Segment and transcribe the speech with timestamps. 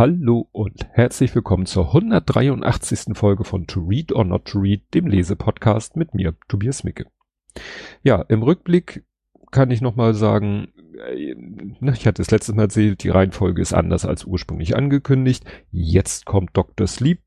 [0.00, 3.14] Hallo und herzlich willkommen zur 183.
[3.14, 7.04] Folge von To Read or Not to Read, dem Lesepodcast mit mir, Tobias Micke.
[8.02, 9.04] Ja, im Rückblick
[9.50, 10.72] kann ich nochmal sagen,
[11.06, 11.34] äh,
[11.92, 15.44] ich hatte es letztes Mal erzählt, die Reihenfolge ist anders als ursprünglich angekündigt.
[15.70, 16.86] Jetzt kommt Dr.
[16.86, 17.20] Sleep,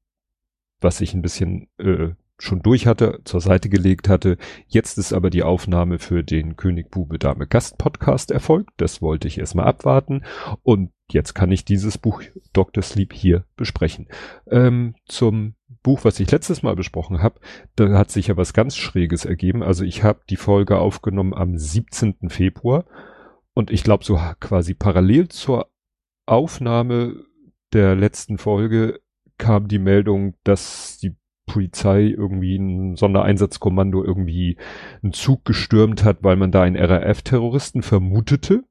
[0.81, 4.37] was ich ein bisschen äh, schon durch hatte, zur Seite gelegt hatte.
[4.67, 8.71] Jetzt ist aber die Aufnahme für den König Bube Dame Gast Podcast erfolgt.
[8.77, 10.23] Das wollte ich erstmal abwarten.
[10.61, 12.83] Und jetzt kann ich dieses Buch Dr.
[12.83, 14.07] Sleep hier besprechen.
[14.47, 17.39] Ähm, zum Buch, was ich letztes Mal besprochen habe,
[17.75, 19.63] da hat sich ja was ganz Schräges ergeben.
[19.63, 22.29] Also ich habe die Folge aufgenommen am 17.
[22.29, 22.85] Februar
[23.53, 25.69] und ich glaube so quasi parallel zur
[26.25, 27.25] Aufnahme
[27.73, 29.01] der letzten Folge
[29.37, 34.57] kam die Meldung, dass die Polizei irgendwie ein Sondereinsatzkommando irgendwie
[35.01, 38.63] einen Zug gestürmt hat, weil man da einen RAF-Terroristen vermutete,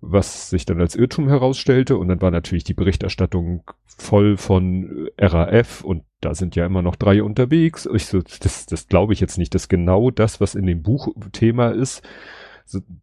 [0.00, 1.96] was sich dann als Irrtum herausstellte.
[1.96, 6.96] Und dann war natürlich die Berichterstattung voll von RAF und da sind ja immer noch
[6.96, 7.88] drei unterwegs.
[7.92, 11.08] Ich so, das, das glaube ich jetzt nicht, dass genau das, was in dem Buch
[11.32, 12.02] Thema ist,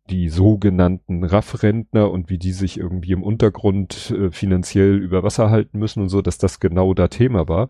[0.09, 5.79] die sogenannten RAF-Rentner und wie die sich irgendwie im Untergrund äh, finanziell über Wasser halten
[5.79, 7.69] müssen und so, dass das genau da Thema war.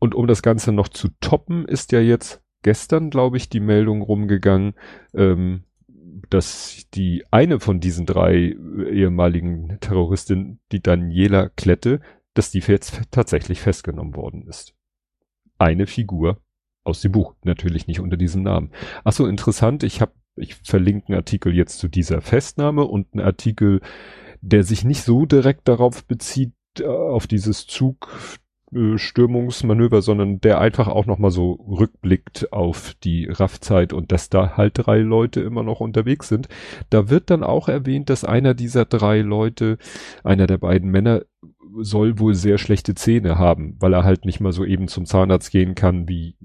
[0.00, 4.02] Und um das Ganze noch zu toppen, ist ja jetzt gestern, glaube ich, die Meldung
[4.02, 4.74] rumgegangen,
[5.14, 5.64] ähm,
[6.30, 8.56] dass die eine von diesen drei
[8.90, 12.00] ehemaligen Terroristinnen, die Daniela Klette,
[12.34, 14.74] dass die jetzt tatsächlich festgenommen worden ist.
[15.58, 16.40] Eine Figur
[16.84, 18.70] aus dem Buch, natürlich nicht unter diesem Namen.
[19.04, 23.24] Ach so, interessant, ich habe, ich verlinke einen Artikel jetzt zu dieser Festnahme und einen
[23.24, 23.80] Artikel,
[24.40, 28.39] der sich nicht so direkt darauf bezieht, äh, auf dieses Zug
[28.72, 34.74] Stürmungsmanöver, sondern der einfach auch nochmal so rückblickt auf die RAF-Zeit und dass da halt
[34.76, 36.48] drei Leute immer noch unterwegs sind.
[36.88, 39.78] Da wird dann auch erwähnt, dass einer dieser drei Leute,
[40.22, 41.22] einer der beiden Männer,
[41.78, 45.50] soll wohl sehr schlechte Zähne haben, weil er halt nicht mal so eben zum Zahnarzt
[45.50, 46.36] gehen kann wie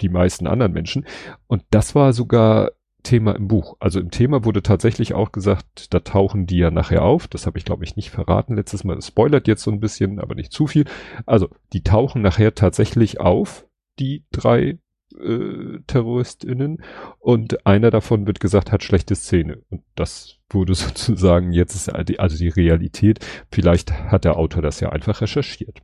[0.00, 1.06] die meisten anderen Menschen.
[1.46, 2.70] Und das war sogar
[3.02, 3.76] Thema im Buch.
[3.80, 7.28] Also im Thema wurde tatsächlich auch gesagt, da tauchen die ja nachher auf.
[7.28, 8.96] Das habe ich, glaube ich, nicht verraten letztes Mal.
[8.96, 10.84] Das spoilert jetzt so ein bisschen, aber nicht zu viel.
[11.26, 13.66] Also die tauchen nachher tatsächlich auf,
[13.98, 14.78] die drei
[15.18, 16.82] äh, TerroristInnen.
[17.18, 19.62] Und einer davon wird gesagt, hat schlechte Szene.
[19.70, 23.20] Und das wurde sozusagen jetzt also die Realität.
[23.50, 25.82] Vielleicht hat der Autor das ja einfach recherchiert.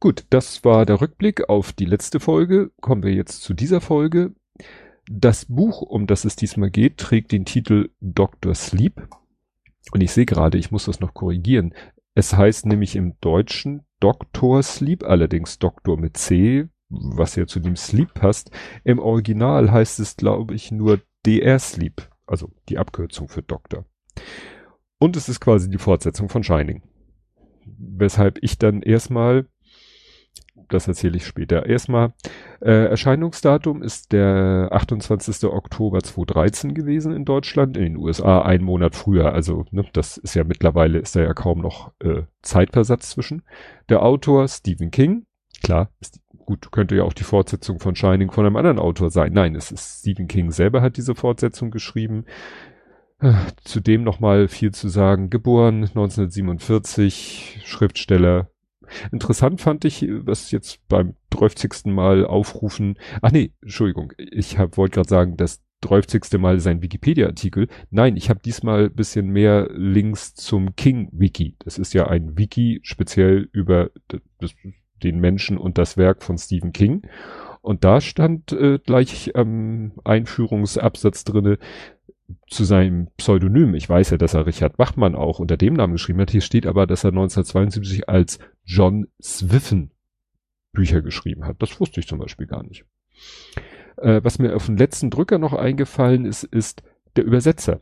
[0.00, 2.70] Gut, das war der Rückblick auf die letzte Folge.
[2.80, 4.34] Kommen wir jetzt zu dieser Folge.
[5.10, 8.54] Das Buch, um das es diesmal geht, trägt den Titel Dr.
[8.54, 9.06] Sleep.
[9.92, 11.74] Und ich sehe gerade, ich muss das noch korrigieren.
[12.14, 14.62] Es heißt nämlich im Deutschen Dr.
[14.62, 18.50] Sleep, allerdings Doktor mit C, was ja zu dem Sleep passt.
[18.84, 23.84] Im Original heißt es, glaube ich, nur DR Sleep, also die Abkürzung für Doktor.
[24.98, 26.82] Und es ist quasi die Fortsetzung von Shining.
[27.66, 29.46] Weshalb ich dann erstmal
[30.68, 31.66] das erzähle ich später.
[31.66, 32.12] Erstmal,
[32.60, 35.44] äh, Erscheinungsdatum ist der 28.
[35.44, 39.32] Oktober 2013 gewesen in Deutschland, in den USA ein Monat früher.
[39.32, 43.42] Also ne, das ist ja mittlerweile, ist da ja kaum noch äh, Zeitversatz zwischen.
[43.88, 45.26] Der Autor Stephen King,
[45.62, 49.32] klar, ist, gut, könnte ja auch die Fortsetzung von Shining von einem anderen Autor sein.
[49.32, 52.24] Nein, es ist Stephen King selber hat diese Fortsetzung geschrieben.
[53.20, 53.32] Äh,
[53.64, 55.30] zudem nochmal viel zu sagen.
[55.30, 58.50] Geboren 1947, Schriftsteller,
[59.12, 61.86] Interessant fand ich, was jetzt beim 30.
[61.86, 66.38] Mal aufrufen, ach nee, Entschuldigung, ich wollte gerade sagen, das 30.
[66.38, 67.68] Mal sein Wikipedia-Artikel.
[67.90, 71.56] Nein, ich habe diesmal bisschen mehr Links zum King-Wiki.
[71.58, 73.90] Das ist ja ein Wiki speziell über
[75.02, 77.02] den Menschen und das Werk von Stephen King.
[77.60, 81.58] Und da stand äh, gleich am Einführungsabsatz drinne,
[82.48, 83.74] zu seinem Pseudonym.
[83.74, 86.30] Ich weiß ja, dass er Richard Bachmann auch unter dem Namen geschrieben hat.
[86.30, 89.90] Hier steht aber, dass er 1972 als John Swiffen
[90.72, 91.60] Bücher geschrieben hat.
[91.60, 92.84] Das wusste ich zum Beispiel gar nicht.
[93.96, 96.82] Äh, was mir auf den letzten Drücker noch eingefallen ist, ist
[97.16, 97.80] der Übersetzer.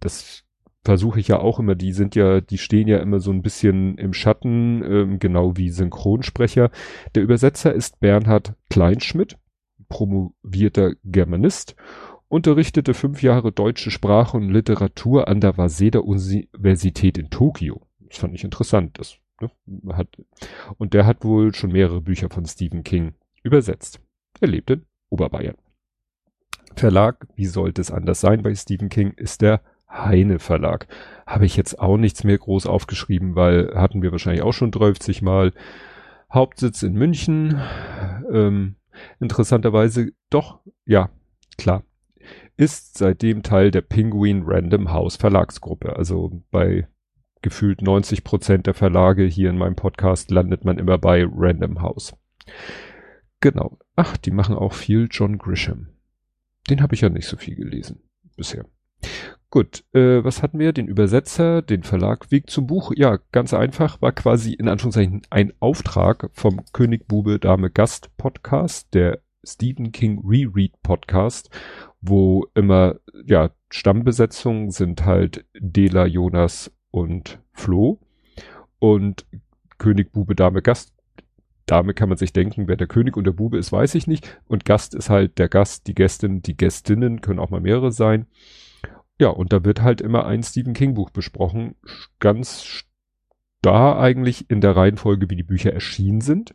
[0.00, 0.44] Das
[0.84, 1.74] versuche ich ja auch immer.
[1.74, 5.70] Die sind ja, die stehen ja immer so ein bisschen im Schatten, ähm, genau wie
[5.70, 6.70] Synchronsprecher.
[7.14, 9.36] Der Übersetzer ist Bernhard Kleinschmidt,
[9.88, 11.74] promovierter Germanist
[12.28, 17.86] unterrichtete fünf Jahre deutsche Sprache und Literatur an der Waseda Universität in Tokio.
[18.00, 18.98] Das fand ich interessant.
[18.98, 19.50] Das, ne,
[19.96, 20.08] hat,
[20.78, 24.00] und der hat wohl schon mehrere Bücher von Stephen King übersetzt.
[24.40, 25.56] Er lebt in Oberbayern.
[26.74, 30.88] Verlag, wie sollte es anders sein bei Stephen King, ist der Heine Verlag.
[31.26, 35.22] Habe ich jetzt auch nichts mehr groß aufgeschrieben, weil hatten wir wahrscheinlich auch schon 30
[35.22, 35.52] Mal.
[36.32, 37.60] Hauptsitz in München.
[38.30, 38.76] Ähm,
[39.20, 41.08] interessanterweise doch, ja,
[41.56, 41.84] klar,
[42.56, 45.96] ist seitdem Teil der Penguin Random House Verlagsgruppe.
[45.96, 46.88] Also bei
[47.42, 52.14] gefühlt 90 Prozent der Verlage hier in meinem Podcast landet man immer bei Random House.
[53.40, 53.78] Genau.
[53.94, 55.88] Ach, die machen auch viel John Grisham.
[56.68, 58.02] Den habe ich ja nicht so viel gelesen
[58.36, 58.64] bisher.
[59.50, 60.72] Gut, äh, was hatten wir?
[60.72, 62.92] Den Übersetzer, den Verlag, Weg zum Buch.
[62.96, 68.92] Ja, ganz einfach, war quasi in Anführungszeichen ein Auftrag vom König Bube Dame Gast Podcast,
[68.92, 71.50] der Stephen King Reread Podcast,
[72.08, 78.00] wo immer, ja, Stammbesetzungen sind halt Dela, Jonas und Flo.
[78.78, 79.26] Und
[79.78, 80.96] König Bube Dame Gast
[81.66, 84.40] Dame kann man sich denken, wer der König und der Bube ist, weiß ich nicht.
[84.46, 88.26] Und Gast ist halt der Gast, die Gästin, die Gästinnen können auch mal mehrere sein.
[89.18, 91.74] Ja, und da wird halt immer ein Stephen King Buch besprochen.
[92.20, 92.84] Ganz
[93.62, 96.54] da eigentlich in der Reihenfolge, wie die Bücher erschienen sind.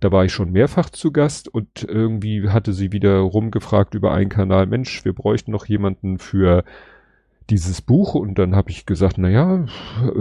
[0.00, 4.28] Da war ich schon mehrfach zu Gast und irgendwie hatte sie wieder rumgefragt über einen
[4.28, 6.64] Kanal, Mensch, wir bräuchten noch jemanden für
[7.50, 9.66] dieses Buch und dann habe ich gesagt, na ja,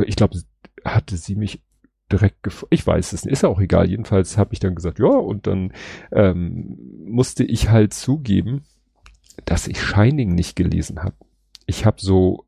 [0.06, 0.40] ich glaube,
[0.84, 1.62] hatte sie mich
[2.12, 3.90] direkt gef ich weiß es nicht, ist auch egal.
[3.90, 5.74] Jedenfalls habe ich dann gesagt, ja, und dann
[6.12, 8.64] ähm, musste ich halt zugeben,
[9.46, 11.16] dass ich Shining nicht gelesen habe.
[11.66, 12.46] Ich habe so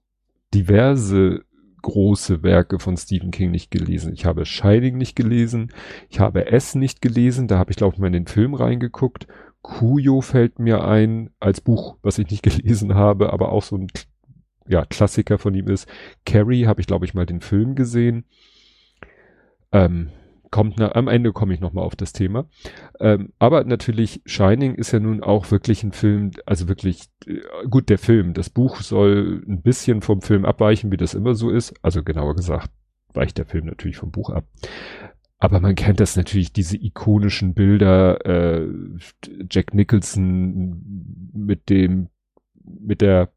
[0.54, 1.44] diverse
[1.86, 4.12] große Werke von Stephen King nicht gelesen.
[4.12, 5.72] Ich habe Shining nicht gelesen,
[6.10, 9.28] ich habe S nicht gelesen, da habe ich glaube ich mal in den Film reingeguckt.
[9.62, 13.88] Kuyo fällt mir ein als Buch, was ich nicht gelesen habe, aber auch so ein
[14.68, 15.88] ja, Klassiker von ihm ist.
[16.26, 18.26] Carrie habe ich glaube ich mal den Film gesehen.
[19.72, 20.10] Ähm,
[20.56, 22.48] kommt na, am Ende komme ich nochmal auf das Thema.
[23.02, 27.90] Ähm, aber natürlich, Shining ist ja nun auch wirklich ein Film, also wirklich, äh, gut,
[27.90, 31.74] der Film, das Buch soll ein bisschen vom Film abweichen, wie das immer so ist.
[31.82, 32.70] Also genauer gesagt,
[33.14, 34.46] weicht der Film natürlich vom Buch ab.
[35.40, 38.66] Aber man kennt das natürlich, diese ikonischen Bilder, äh,
[39.52, 42.08] Jack Nicholson mit dem,
[42.64, 43.30] mit der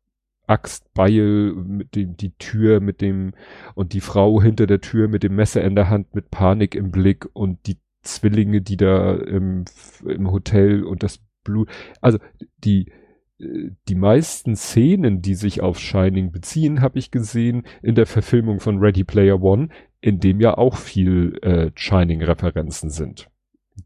[0.48, 3.32] Axt, Beil, mit dem, die Tür mit dem,
[3.74, 6.90] und die Frau hinter der Tür mit dem Messer in der Hand, mit Panik im
[6.90, 9.64] Blick und die Zwillinge, die da im,
[10.04, 11.68] im Hotel und das Blut,
[12.00, 12.18] also
[12.64, 12.90] die,
[13.38, 18.78] die meisten Szenen, die sich auf Shining beziehen, habe ich gesehen in der Verfilmung von
[18.78, 19.68] Ready Player One,
[20.00, 23.28] in dem ja auch viel äh, Shining-Referenzen sind.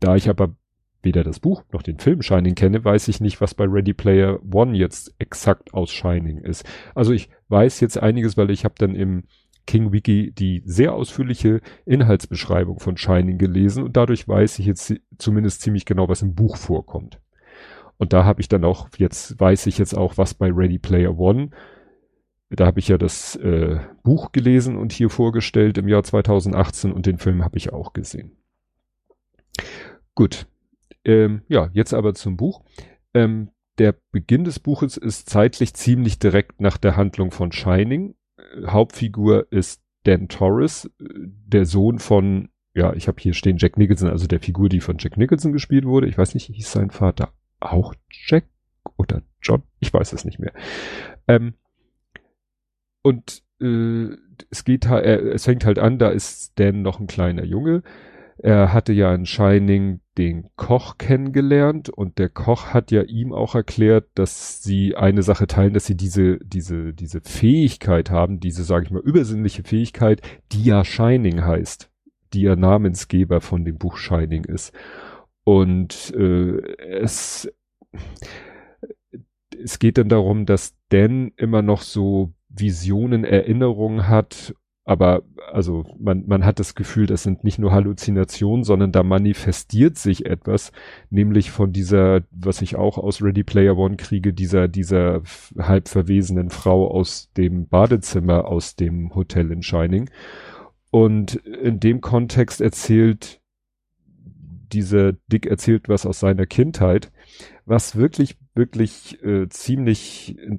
[0.01, 0.55] Da ich aber
[1.03, 4.41] weder das Buch noch den Film Shining kenne, weiß ich nicht, was bei Ready Player
[4.53, 6.65] One jetzt exakt aus Shining ist.
[6.95, 9.25] Also ich weiß jetzt einiges, weil ich habe dann im
[9.67, 15.61] King Wiki die sehr ausführliche Inhaltsbeschreibung von Shining gelesen und dadurch weiß ich jetzt zumindest
[15.61, 17.21] ziemlich genau, was im Buch vorkommt.
[17.97, 21.17] Und da habe ich dann auch, jetzt weiß ich jetzt auch, was bei Ready Player
[21.19, 21.51] One,
[22.51, 27.07] da habe ich ja das äh, Buch gelesen und hier vorgestellt im Jahr 2018 und
[27.07, 28.37] den Film habe ich auch gesehen.
[30.15, 30.47] Gut,
[31.05, 32.63] ähm, ja, jetzt aber zum Buch.
[33.15, 38.15] Ähm, der Beginn des Buches ist zeitlich ziemlich direkt nach der Handlung von Shining.
[38.37, 43.79] Äh, Hauptfigur ist Dan Torres, äh, der Sohn von, ja, ich habe hier stehen Jack
[43.79, 46.07] Nicholson, also der Figur, die von Jack Nicholson gespielt wurde.
[46.07, 48.45] Ich weiß nicht, hieß sein Vater auch Jack
[48.97, 49.63] oder John?
[49.81, 50.53] Ich weiß es nicht mehr.
[51.29, 51.55] Ähm,
[53.03, 54.17] und äh,
[54.51, 57.83] es geht halt, es fängt halt an, da ist Dan noch ein kleiner Junge
[58.43, 63.55] er hatte ja in Shining den Koch kennengelernt und der Koch hat ja ihm auch
[63.55, 68.85] erklärt, dass sie eine Sache teilen, dass sie diese, diese, diese Fähigkeit haben, diese, sage
[68.85, 71.89] ich mal, übersinnliche Fähigkeit, die ja Shining heißt,
[72.33, 74.73] die ja Namensgeber von dem Buch Shining ist.
[75.45, 77.49] Und äh, es,
[79.63, 84.53] es geht dann darum, dass Dan immer noch so Visionen, Erinnerungen hat
[84.85, 85.23] aber
[85.53, 90.27] also man, man hat das Gefühl, das sind nicht nur Halluzinationen, sondern da manifestiert sich
[90.27, 90.73] etwas,
[91.09, 95.23] nämlich von dieser, was ich auch aus Ready Player One kriege, dieser, dieser
[95.57, 100.11] halb verwesenen Frau aus dem Badezimmer aus dem Hotel in Shining.
[100.91, 103.41] Und in dem Kontext erzählt
[104.73, 107.13] dieser Dick erzählt was aus seiner Kindheit,
[107.67, 110.59] was wirklich, wirklich äh, ziemlich äh,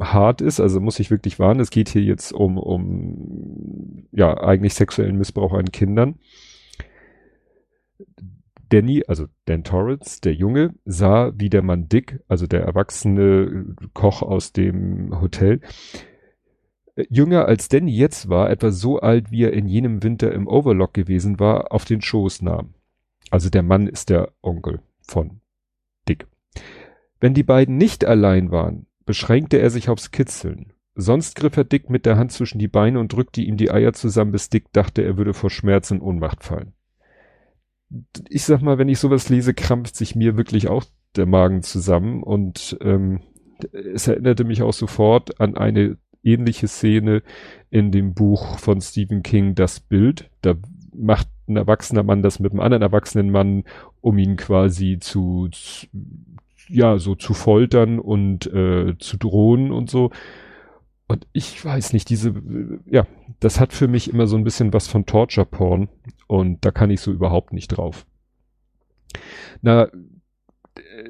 [0.00, 1.60] hart ist, also muss ich wirklich warnen.
[1.60, 6.16] Es geht hier jetzt um, um ja, eigentlich sexuellen Missbrauch an Kindern.
[8.70, 14.22] Danny, also Dan Torrance, der Junge, sah, wie der Mann Dick, also der erwachsene Koch
[14.22, 15.60] aus dem Hotel,
[16.96, 20.48] äh, jünger als Danny jetzt war, etwa so alt, wie er in jenem Winter im
[20.48, 22.74] Overlock gewesen war, auf den Schoß nahm.
[23.30, 25.41] Also der Mann ist der Onkel von.
[27.22, 30.72] Wenn die beiden nicht allein waren, beschränkte er sich aufs Kitzeln.
[30.96, 33.92] Sonst griff er Dick mit der Hand zwischen die Beine und drückte ihm die Eier
[33.92, 36.72] zusammen, bis Dick dachte, er würde vor Schmerz in Ohnmacht fallen.
[38.28, 40.82] Ich sag mal, wenn ich sowas lese, krampft sich mir wirklich auch
[41.14, 43.20] der Magen zusammen und ähm,
[43.72, 47.22] es erinnerte mich auch sofort an eine ähnliche Szene
[47.70, 50.28] in dem Buch von Stephen King, Das Bild.
[50.40, 50.56] Da
[50.92, 53.62] macht ein erwachsener Mann das mit einem anderen erwachsenen Mann,
[54.00, 55.86] um ihn quasi zu, zu
[56.68, 60.10] ja, so zu foltern und äh, zu drohen und so.
[61.08, 62.34] Und ich weiß nicht, diese,
[62.86, 63.06] ja,
[63.40, 65.88] das hat für mich immer so ein bisschen was von Torture Porn
[66.26, 68.06] und da kann ich so überhaupt nicht drauf.
[69.60, 69.88] Na,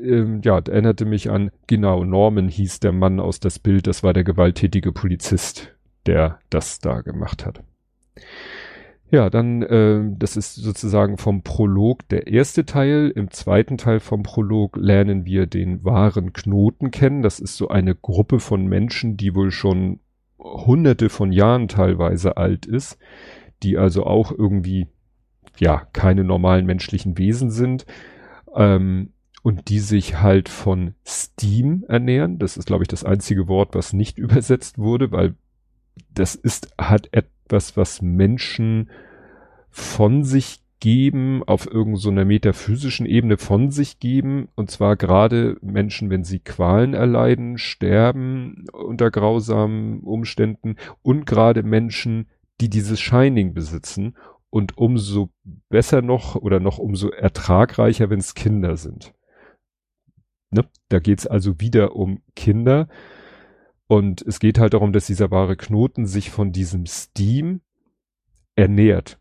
[0.02, 4.12] äh, ja, erinnerte mich an, genau, Norman hieß der Mann aus das Bild, das war
[4.12, 5.72] der gewalttätige Polizist,
[6.06, 7.62] der das da gemacht hat.
[9.12, 13.12] Ja, dann, äh, das ist sozusagen vom Prolog der erste Teil.
[13.14, 17.20] Im zweiten Teil vom Prolog lernen wir den wahren Knoten kennen.
[17.20, 20.00] Das ist so eine Gruppe von Menschen, die wohl schon
[20.38, 22.96] hunderte von Jahren teilweise alt ist,
[23.62, 24.86] die also auch irgendwie,
[25.58, 27.84] ja, keine normalen menschlichen Wesen sind.
[28.56, 29.10] Ähm,
[29.42, 32.38] und die sich halt von Steam ernähren.
[32.38, 35.34] Das ist, glaube ich, das einzige Wort, was nicht übersetzt wurde, weil
[36.14, 38.90] das ist, hat etwas, was Menschen
[39.70, 46.10] von sich geben, auf irgendeiner so metaphysischen Ebene von sich geben, und zwar gerade Menschen,
[46.10, 52.26] wenn sie Qualen erleiden, sterben unter grausamen Umständen und gerade Menschen,
[52.60, 54.16] die dieses Shining besitzen
[54.50, 55.30] und umso
[55.68, 59.14] besser noch oder noch umso ertragreicher, wenn es Kinder sind.
[60.50, 60.64] Ne?
[60.88, 62.88] Da geht's also wieder um Kinder
[63.92, 67.60] und es geht halt darum, dass dieser wahre Knoten sich von diesem Steam
[68.56, 69.18] ernährt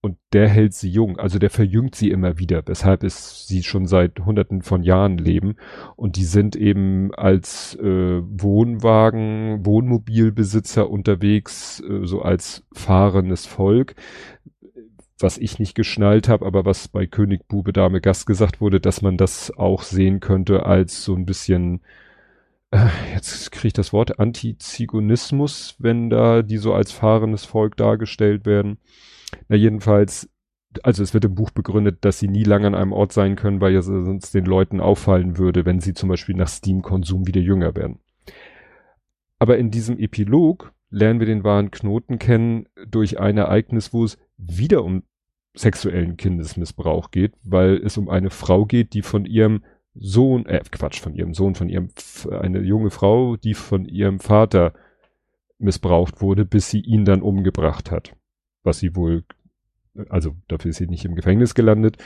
[0.00, 3.86] und der hält sie jung, also der verjüngt sie immer wieder, weshalb es sie schon
[3.86, 5.54] seit hunderten von Jahren leben.
[5.94, 13.94] Und die sind eben als äh, Wohnwagen, Wohnmobilbesitzer unterwegs, äh, so als fahrendes Volk.
[15.20, 19.00] Was ich nicht geschnallt habe, aber was bei König Bube Dame Gast gesagt wurde, dass
[19.00, 21.82] man das auch sehen könnte als so ein bisschen
[23.14, 28.78] jetzt kriege ich das Wort Antizigonismus, wenn da die so als fahrendes Volk dargestellt werden.
[29.48, 30.28] Na jedenfalls,
[30.82, 33.60] also es wird im Buch begründet, dass sie nie lange an einem Ort sein können,
[33.60, 37.74] weil ja sonst den Leuten auffallen würde, wenn sie zum Beispiel nach Steam-Konsum wieder jünger
[37.74, 38.00] werden.
[39.38, 44.18] Aber in diesem Epilog lernen wir den wahren Knoten kennen durch ein Ereignis, wo es
[44.36, 45.04] wieder um
[45.54, 49.64] sexuellen Kindesmissbrauch geht, weil es um eine Frau geht, die von ihrem
[50.00, 51.88] Sohn, äh, Quatsch, von ihrem Sohn, von ihrem,
[52.30, 54.72] eine junge Frau, die von ihrem Vater
[55.58, 58.14] missbraucht wurde, bis sie ihn dann umgebracht hat
[58.68, 59.24] was sie wohl,
[60.08, 61.96] also dafür ist sie nicht im Gefängnis gelandet.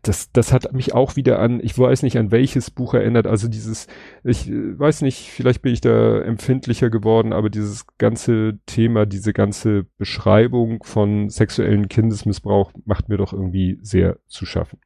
[0.00, 3.46] Das, das hat mich auch wieder an, ich weiß nicht an welches Buch erinnert, also
[3.46, 3.86] dieses,
[4.24, 9.84] ich weiß nicht, vielleicht bin ich da empfindlicher geworden, aber dieses ganze Thema, diese ganze
[9.98, 14.80] Beschreibung von sexuellen Kindesmissbrauch macht mir doch irgendwie sehr zu schaffen.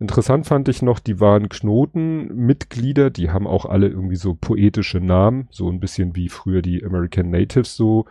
[0.00, 5.48] Interessant fand ich noch, die waren Knotenmitglieder, die haben auch alle irgendwie so poetische Namen,
[5.50, 8.04] so ein bisschen wie früher die American Natives so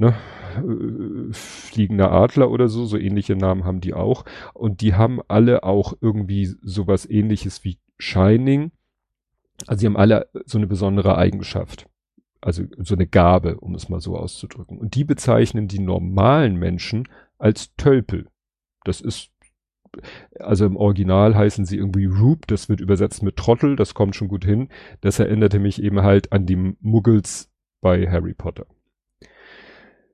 [0.00, 0.14] ne,
[0.56, 4.24] äh, fliegender Adler oder so, so ähnliche Namen haben die auch.
[4.54, 8.72] Und die haben alle auch irgendwie sowas ähnliches wie Shining.
[9.66, 11.86] Also sie haben alle so eine besondere Eigenschaft.
[12.40, 14.78] Also so eine Gabe, um es mal so auszudrücken.
[14.78, 17.06] Und die bezeichnen die normalen Menschen
[17.38, 18.28] als Tölpel.
[18.84, 19.30] Das ist,
[20.38, 24.28] also im Original heißen sie irgendwie Rube, das wird übersetzt mit Trottel, das kommt schon
[24.28, 24.68] gut hin.
[25.00, 28.66] Das erinnerte mich eben halt an die Muggels bei Harry Potter.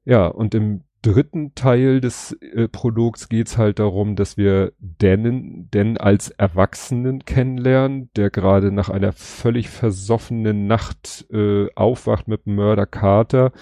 [0.05, 5.99] Ja, und im dritten Teil des äh, Prologs geht's halt darum, dass wir Dennen, denn
[5.99, 13.53] als Erwachsenen kennenlernen, der gerade nach einer völlig versoffenen Nacht äh, aufwacht mit Mörder Carter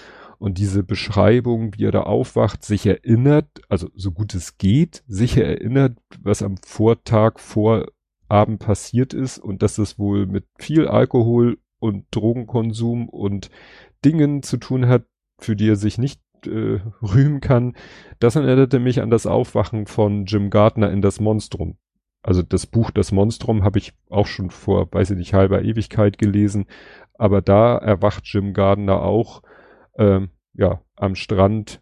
[0.45, 5.37] und diese Beschreibung, wie er da aufwacht, sich erinnert, also so gut es geht, sich
[5.37, 12.05] erinnert, was am Vortag, Vorabend passiert ist und dass es wohl mit viel Alkohol und
[12.11, 13.49] Drogenkonsum und
[14.05, 15.05] Dingen zu tun hat,
[15.39, 17.75] für die er sich nicht äh, rühmen kann,
[18.19, 21.79] das erinnerte mich an das Aufwachen von Jim Gardner in das Monstrum.
[22.21, 26.19] Also das Buch Das Monstrum habe ich auch schon vor, weiß ich nicht, halber Ewigkeit
[26.19, 26.67] gelesen,
[27.15, 29.41] aber da erwacht Jim Gardner auch
[29.93, 31.81] äh, ja am Strand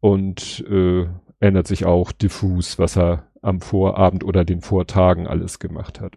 [0.00, 1.06] und äh,
[1.38, 6.16] erinnert sich auch diffus, was er am Vorabend oder den Vortagen alles gemacht hat.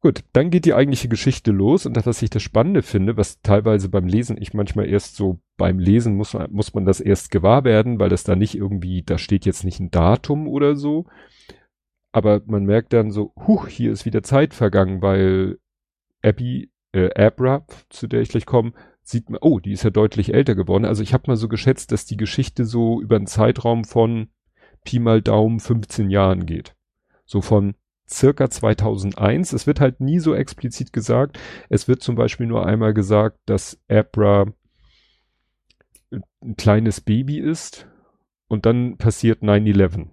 [0.00, 3.40] Gut, dann geht die eigentliche Geschichte los und das, was ich das Spannende finde, was
[3.40, 7.30] teilweise beim Lesen ich manchmal erst so beim Lesen muss man, muss man das erst
[7.30, 11.06] gewahr werden, weil das da nicht irgendwie, da steht jetzt nicht ein Datum oder so.
[12.12, 15.58] Aber man merkt dann so, huch, hier ist wieder Zeit vergangen, weil
[16.22, 18.74] Abby, äh, Abra, zu der ich gleich komme,
[19.06, 20.84] sieht man, oh, die ist ja deutlich älter geworden.
[20.84, 24.28] Also ich habe mal so geschätzt, dass die Geschichte so über einen Zeitraum von
[24.84, 26.74] Pi mal Daumen 15 Jahren geht.
[27.24, 27.76] So von
[28.08, 29.52] circa 2001.
[29.52, 31.38] Es wird halt nie so explizit gesagt.
[31.68, 34.46] Es wird zum Beispiel nur einmal gesagt, dass Abra
[36.10, 37.86] ein kleines Baby ist
[38.48, 40.08] und dann passiert 9-11.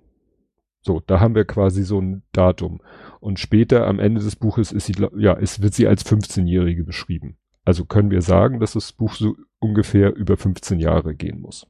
[0.82, 2.80] So, da haben wir quasi so ein Datum.
[3.20, 7.38] Und später am Ende des Buches ist sie, ja, es wird sie als 15-Jährige beschrieben.
[7.66, 11.68] Also können wir sagen, dass das Buch so ungefähr über 15 Jahre gehen muss.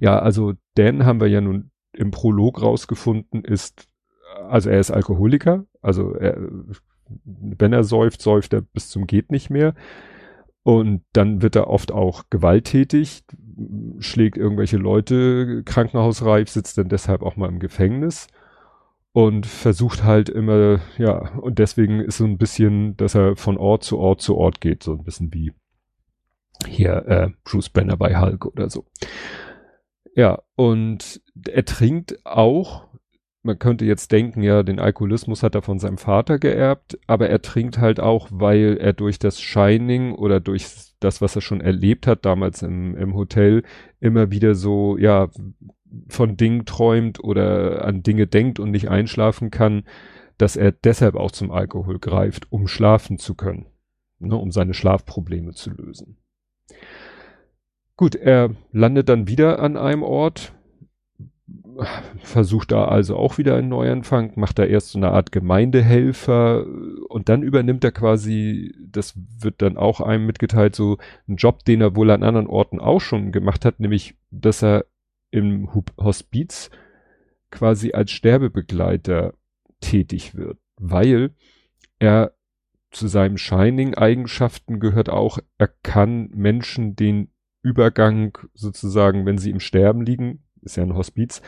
[0.00, 3.88] Ja, also Dan haben wir ja nun im Prolog rausgefunden, ist,
[4.48, 6.36] also er ist Alkoholiker, also er,
[7.24, 9.74] wenn er säuft, säuft er bis zum geht nicht mehr.
[10.62, 13.24] Und dann wird er oft auch gewalttätig,
[14.00, 18.26] schlägt irgendwelche Leute krankenhausreif, sitzt dann deshalb auch mal im Gefängnis
[19.16, 23.82] und versucht halt immer, ja, und deswegen ist so ein bisschen, dass er von Ort
[23.82, 25.54] zu Ort zu Ort geht, so ein bisschen wie
[26.66, 28.84] hier äh, Bruce Banner bei Hulk oder so.
[30.14, 32.88] Ja, und er trinkt auch,
[33.46, 37.40] man könnte jetzt denken, ja, den Alkoholismus hat er von seinem Vater geerbt, aber er
[37.40, 40.66] trinkt halt auch, weil er durch das Shining oder durch
[41.00, 43.62] das, was er schon erlebt hat, damals im, im Hotel,
[44.00, 45.30] immer wieder so, ja,
[46.08, 49.84] von Dingen träumt oder an Dinge denkt und nicht einschlafen kann,
[50.36, 53.66] dass er deshalb auch zum Alkohol greift, um schlafen zu können,
[54.18, 56.18] ne, um seine Schlafprobleme zu lösen.
[57.96, 60.52] Gut, er landet dann wieder an einem Ort,
[62.22, 66.66] versucht da also auch wieder einen Neuanfang, macht da erst so eine Art Gemeindehelfer
[67.08, 70.98] und dann übernimmt er quasi, das wird dann auch einem mitgeteilt, so
[71.28, 74.86] einen Job, den er wohl an anderen Orten auch schon gemacht hat, nämlich, dass er
[75.30, 76.70] im Hospiz
[77.50, 79.34] quasi als Sterbebegleiter
[79.80, 81.30] tätig wird, weil
[81.98, 82.32] er
[82.90, 87.28] zu seinen Shining-Eigenschaften gehört auch, er kann Menschen den
[87.62, 91.40] Übergang sozusagen, wenn sie im Sterben liegen, ist ja ein Hospiz,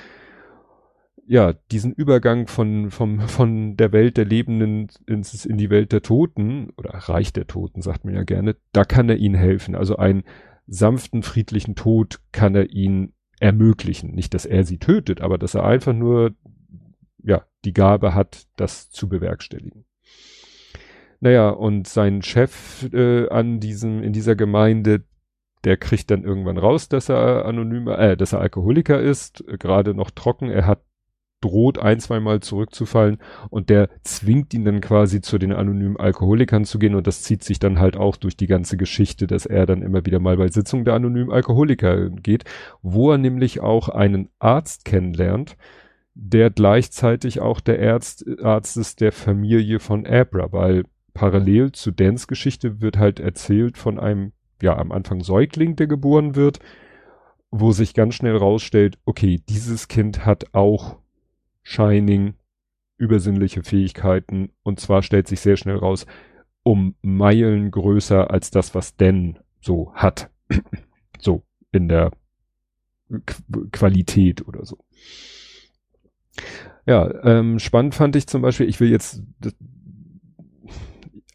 [1.30, 6.00] ja, diesen Übergang von, vom, von der Welt der Lebenden ins, in die Welt der
[6.00, 9.74] Toten, oder Reich der Toten, sagt man ja gerne, da kann er ihnen helfen.
[9.74, 10.24] Also einen
[10.66, 14.12] sanften, friedlichen Tod kann er ihnen ermöglichen.
[14.12, 16.34] Nicht, dass er sie tötet, aber dass er einfach nur,
[17.22, 19.84] ja, die Gabe hat, das zu bewerkstelligen.
[21.20, 25.04] Naja, und sein Chef äh, an diesem, in dieser Gemeinde,
[25.68, 29.92] der kriegt dann irgendwann raus, dass er anonym, äh, dass er Alkoholiker ist, äh, gerade
[29.92, 30.48] noch trocken.
[30.48, 30.80] Er hat
[31.42, 33.18] droht ein, zweimal zurückzufallen
[33.50, 37.44] und der zwingt ihn dann quasi zu den anonymen Alkoholikern zu gehen und das zieht
[37.44, 40.48] sich dann halt auch durch die ganze Geschichte, dass er dann immer wieder mal bei
[40.48, 42.44] Sitzungen der anonymen Alkoholiker geht,
[42.80, 45.58] wo er nämlich auch einen Arzt kennenlernt,
[46.14, 52.26] der gleichzeitig auch der Arzt, Arzt ist der Familie von Abra, weil parallel zu Dans
[52.26, 56.58] Geschichte wird halt erzählt von einem ja am Anfang Säugling, der geboren wird,
[57.50, 60.98] wo sich ganz schnell rausstellt, okay, dieses Kind hat auch
[61.62, 62.34] Shining,
[62.96, 66.06] übersinnliche Fähigkeiten und zwar stellt sich sehr schnell raus,
[66.62, 70.30] um Meilen größer als das, was Dan so hat.
[71.18, 71.42] so
[71.72, 72.10] in der
[73.08, 74.78] Qu Qualität oder so.
[76.86, 79.22] Ja, ähm, spannend fand ich zum Beispiel, ich will jetzt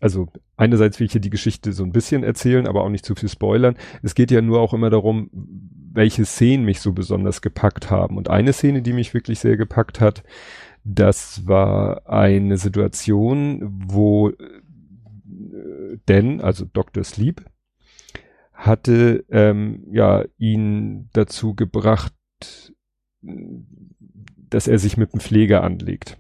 [0.04, 3.16] also einerseits will ich hier die Geschichte so ein bisschen erzählen, aber auch nicht zu
[3.16, 3.78] viel spoilern.
[4.02, 5.30] Es geht ja nur auch immer darum,
[5.94, 8.18] welche Szenen mich so besonders gepackt haben.
[8.18, 10.24] Und eine Szene, die mich wirklich sehr gepackt hat,
[10.84, 14.36] das war eine Situation, wo äh,
[16.06, 17.06] Dan, also Dr.
[17.06, 17.46] Sleep,
[18.52, 22.14] hatte ähm, ja ihn dazu gebracht,
[23.22, 26.18] dass er sich mit dem Pfleger anlegt.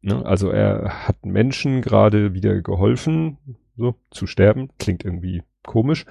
[0.00, 0.24] Ne?
[0.24, 3.38] Also er hat Menschen gerade wieder geholfen,
[3.76, 4.70] so zu sterben.
[4.78, 6.04] Klingt irgendwie komisch.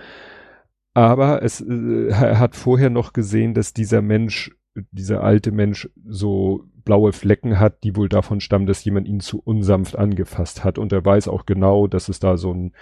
[0.94, 4.56] Aber es, äh, er hat vorher noch gesehen, dass dieser Mensch,
[4.92, 9.42] dieser alte Mensch so blaue Flecken hat, die wohl davon stammen, dass jemand ihn zu
[9.44, 10.78] unsanft angefasst hat.
[10.78, 12.74] Und er weiß auch genau, dass es da so einen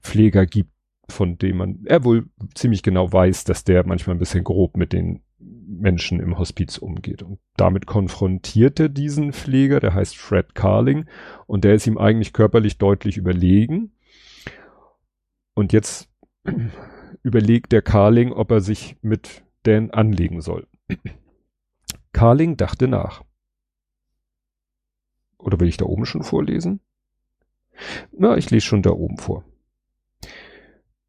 [0.00, 0.72] Pfleger gibt,
[1.08, 4.92] von dem man, er wohl ziemlich genau weiß, dass der manchmal ein bisschen grob mit
[4.92, 7.22] den Menschen im Hospiz umgeht.
[7.22, 11.06] Und damit konfrontiert er diesen Pfleger, der heißt Fred Carling,
[11.46, 13.92] und der ist ihm eigentlich körperlich deutlich überlegen.
[15.54, 16.08] Und jetzt
[17.22, 20.66] überlegt der Carling, ob er sich mit Dan anlegen soll.
[22.12, 23.22] Carling dachte nach.
[25.38, 26.80] Oder will ich da oben schon vorlesen?
[28.12, 29.44] Na, ich lese schon da oben vor.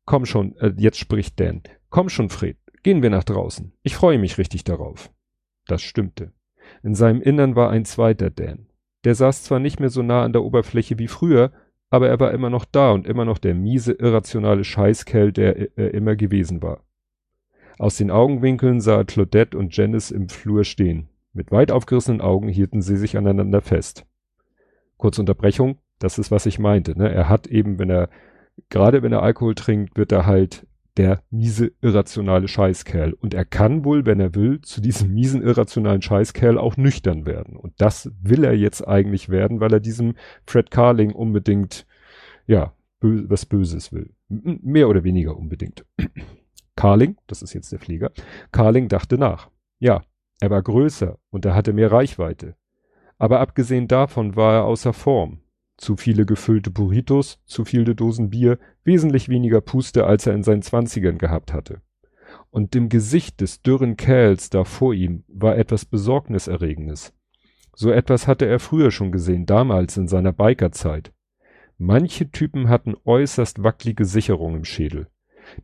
[0.06, 1.64] Komm schon, äh, jetzt spricht Dan.
[1.90, 2.58] Komm schon, Fred.
[2.84, 3.74] Gehen wir nach draußen.
[3.84, 5.12] Ich freue mich richtig darauf.
[5.68, 6.34] Das stimmte.
[6.84, 8.68] In seinem Innern war ein zweiter Dan.
[9.04, 11.52] Der saß zwar nicht mehr so nah an der Oberfläche wie früher,
[11.90, 15.94] aber er war immer noch da und immer noch der miese, irrationale Scheißkerl, der er
[15.94, 16.84] immer gewesen war.
[17.78, 21.10] Aus den Augenwinkeln sah Claudette und Janice im Flur stehen.
[21.34, 24.06] Mit weit aufgerissenen Augen hielten sie sich aneinander fest.
[24.98, 26.98] kurze Unterbrechung, das ist, was ich meinte.
[26.98, 27.12] Ne?
[27.12, 28.10] Er hat eben, wenn er,
[28.70, 33.14] gerade wenn er Alkohol trinkt, wird er halt der miese, irrationale Scheißkerl.
[33.14, 37.56] Und er kann wohl, wenn er will, zu diesem miesen, irrationalen Scheißkerl auch nüchtern werden.
[37.56, 41.86] Und das will er jetzt eigentlich werden, weil er diesem Fred Carling unbedingt,
[42.46, 44.14] ja, bö was Böses will.
[44.30, 45.86] M mehr oder weniger unbedingt.
[46.76, 48.12] Carling, das ist jetzt der Flieger,
[48.52, 49.50] Carling dachte nach.
[49.80, 50.04] Ja,
[50.40, 52.56] er war größer und er hatte mehr Reichweite.
[53.18, 55.42] Aber abgesehen davon war er außer Form
[55.82, 60.62] zu viele gefüllte Burritos, zu viele Dosen Bier, wesentlich weniger Puste, als er in seinen
[60.62, 61.82] Zwanzigern gehabt hatte.
[62.52, 67.14] Und im Gesicht des dürren Kerls da vor ihm war etwas Besorgniserregendes.
[67.76, 71.14] So etwas hatte er früher schon gesehen, damals in seiner Bikerzeit.
[71.78, 75.08] Manche Typen hatten äußerst wackelige Sicherung im Schädel.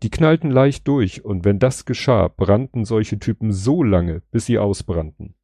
[0.02, 4.58] Die knallten leicht durch, und wenn das geschah, brannten solche Typen so lange, bis sie
[4.58, 5.36] ausbrannten.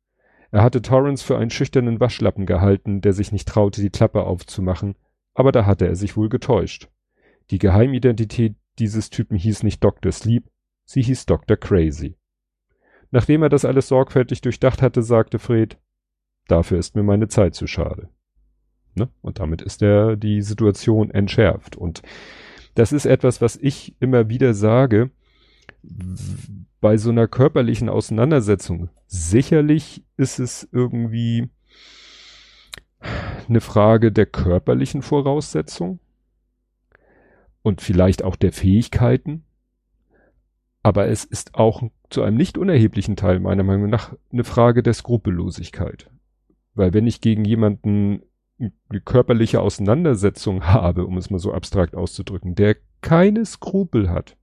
[0.54, 4.94] Er hatte Torrance für einen schüchternen Waschlappen gehalten, der sich nicht traute, die Klappe aufzumachen,
[5.34, 6.90] aber da hatte er sich wohl getäuscht.
[7.50, 10.12] Die Geheimidentität dieses Typen hieß nicht Dr.
[10.12, 10.48] Sleep,
[10.86, 11.58] sie hieß Dr.
[11.58, 12.18] Crazy.
[13.10, 15.80] Nachdem er das alles sorgfältig durchdacht hatte, sagte Fred,
[16.48, 18.10] dafür ist mir meine Zeit zu schade.
[18.94, 19.10] Ne?
[19.24, 21.76] Und damit ist er die Situation entschärft.
[21.76, 22.04] Und
[22.76, 25.10] das ist etwas, was ich immer wieder sage,
[26.82, 28.90] bei so einer körperlichen Auseinandersetzung.
[29.08, 31.50] Sicherlich ist es irgendwie
[33.48, 36.00] eine Frage der körperlichen Voraussetzung
[37.62, 39.46] und vielleicht auch der Fähigkeiten.
[40.84, 44.94] Aber es ist auch zu einem nicht unerheblichen Teil meiner Meinung nach eine Frage der
[44.94, 46.10] Skrupellosigkeit.
[46.76, 48.24] Weil wenn ich gegen jemanden
[48.60, 54.38] eine körperliche Auseinandersetzung habe, um es mal so abstrakt auszudrücken, der keine Skrupel hat,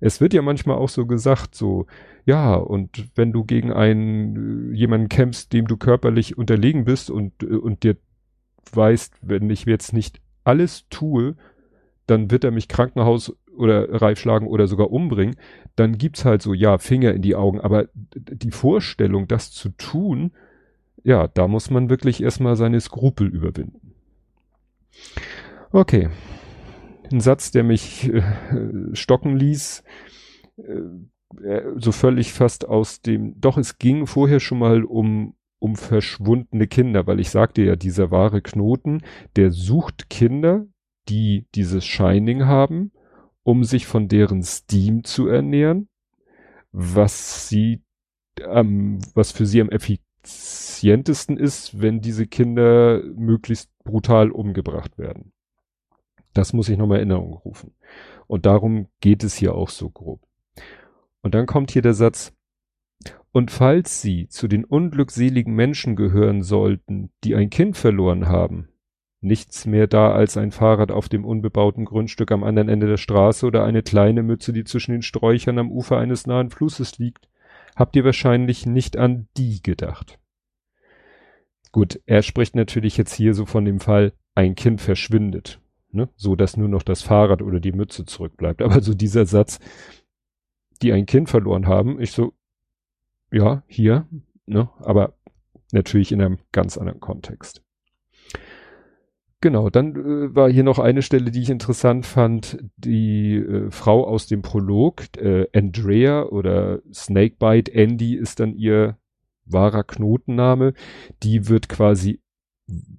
[0.00, 1.86] es wird ja manchmal auch so gesagt, so,
[2.24, 7.42] ja, und wenn du gegen einen, äh, jemanden kämpfst, dem du körperlich unterlegen bist und,
[7.42, 7.96] äh, und dir
[8.72, 11.36] weißt, wenn ich jetzt nicht alles tue,
[12.06, 15.36] dann wird er mich Krankenhaus oder reifschlagen oder sogar umbringen,
[15.76, 20.32] dann gibt's halt so, ja, Finger in die Augen, aber die Vorstellung, das zu tun,
[21.02, 23.94] ja, da muss man wirklich erstmal seine Skrupel überwinden.
[25.70, 26.08] Okay,
[27.12, 28.22] ein Satz, der mich äh,
[28.92, 29.82] stocken ließ,
[30.56, 36.66] äh, so völlig fast aus dem, doch es ging vorher schon mal um, um verschwundene
[36.66, 39.02] Kinder, weil ich sagte ja, dieser wahre Knoten,
[39.36, 40.66] der sucht Kinder,
[41.08, 42.92] die dieses Shining haben,
[43.42, 45.88] um sich von deren Steam zu ernähren,
[46.72, 47.82] was sie,
[48.40, 55.33] ähm, was für sie am effizientesten ist, wenn diese Kinder möglichst brutal umgebracht werden.
[56.34, 57.72] Das muss ich nochmal in Erinnerung rufen.
[58.26, 60.20] Und darum geht es hier auch so grob.
[61.22, 62.32] Und dann kommt hier der Satz,
[63.32, 68.68] und falls Sie zu den unglückseligen Menschen gehören sollten, die ein Kind verloren haben,
[69.20, 73.46] nichts mehr da als ein Fahrrad auf dem unbebauten Grundstück am anderen Ende der Straße
[73.46, 77.28] oder eine kleine Mütze, die zwischen den Sträuchern am Ufer eines nahen Flusses liegt,
[77.74, 80.20] habt ihr wahrscheinlich nicht an die gedacht.
[81.72, 85.60] Gut, er spricht natürlich jetzt hier so von dem Fall, ein Kind verschwindet
[85.94, 86.08] ne?
[86.16, 88.62] so dass nur noch das Fahrrad oder die Mütze zurückbleibt.
[88.62, 89.58] Aber so dieser Satz,
[90.82, 92.34] die ein Kind verloren haben, ich so,
[93.32, 94.06] ja, hier,
[94.46, 94.68] ne?
[94.80, 95.14] aber
[95.72, 97.62] natürlich in einem ganz anderen Kontext.
[99.44, 102.64] Genau, dann äh, war hier noch eine Stelle, die ich interessant fand.
[102.78, 108.96] Die äh, Frau aus dem Prolog, äh, Andrea oder Snakebite Andy ist dann ihr
[109.44, 110.72] wahrer Knotenname.
[111.22, 112.22] Die wird quasi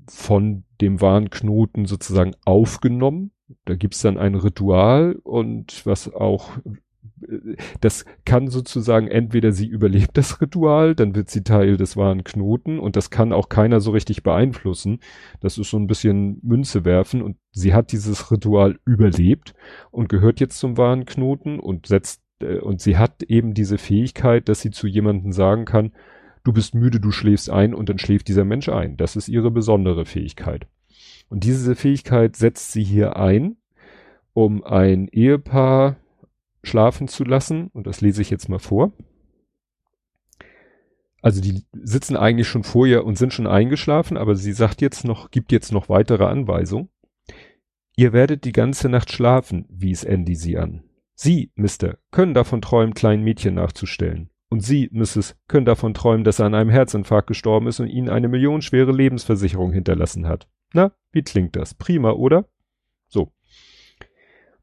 [0.09, 3.31] von dem wahren Knoten sozusagen aufgenommen.
[3.65, 6.51] Da gibt's dann ein Ritual und was auch
[7.81, 12.79] das kann sozusagen entweder sie überlebt das Ritual, dann wird sie Teil des wahren Knoten
[12.79, 14.99] und das kann auch keiner so richtig beeinflussen.
[15.39, 19.53] Das ist so ein bisschen Münze werfen und sie hat dieses Ritual überlebt
[19.91, 24.49] und gehört jetzt zum wahren Knoten und setzt äh, und sie hat eben diese Fähigkeit,
[24.49, 25.91] dass sie zu jemandem sagen kann,
[26.45, 28.95] du bist müde, du schläfst ein und dann schläft dieser Mensch ein.
[28.95, 30.67] Das ist ihre besondere Fähigkeit.
[31.27, 33.57] Und diese Fähigkeit setzt sie hier ein,
[34.33, 35.97] um ein Ehepaar
[36.63, 37.67] schlafen zu lassen.
[37.73, 38.93] Und das lese ich jetzt mal vor.
[41.21, 45.31] Also die sitzen eigentlich schon vorher und sind schon eingeschlafen, aber sie sagt jetzt noch,
[45.31, 46.89] gibt jetzt noch weitere Anweisungen.
[47.95, 50.83] Ihr werdet die ganze Nacht schlafen, wies Andy sie an.
[51.15, 54.29] Sie, Mister, können davon träumen, kleinen Mädchen nachzustellen.
[54.55, 58.07] Und Sie, Mrs., können davon träumen, dass er an einem Herzinfarkt gestorben ist und Ihnen
[58.07, 60.47] eine millionenschwere Lebensversicherung hinterlassen hat.
[60.71, 61.73] Na, wie klingt das?
[61.73, 62.45] Prima, oder?
[63.09, 63.33] So.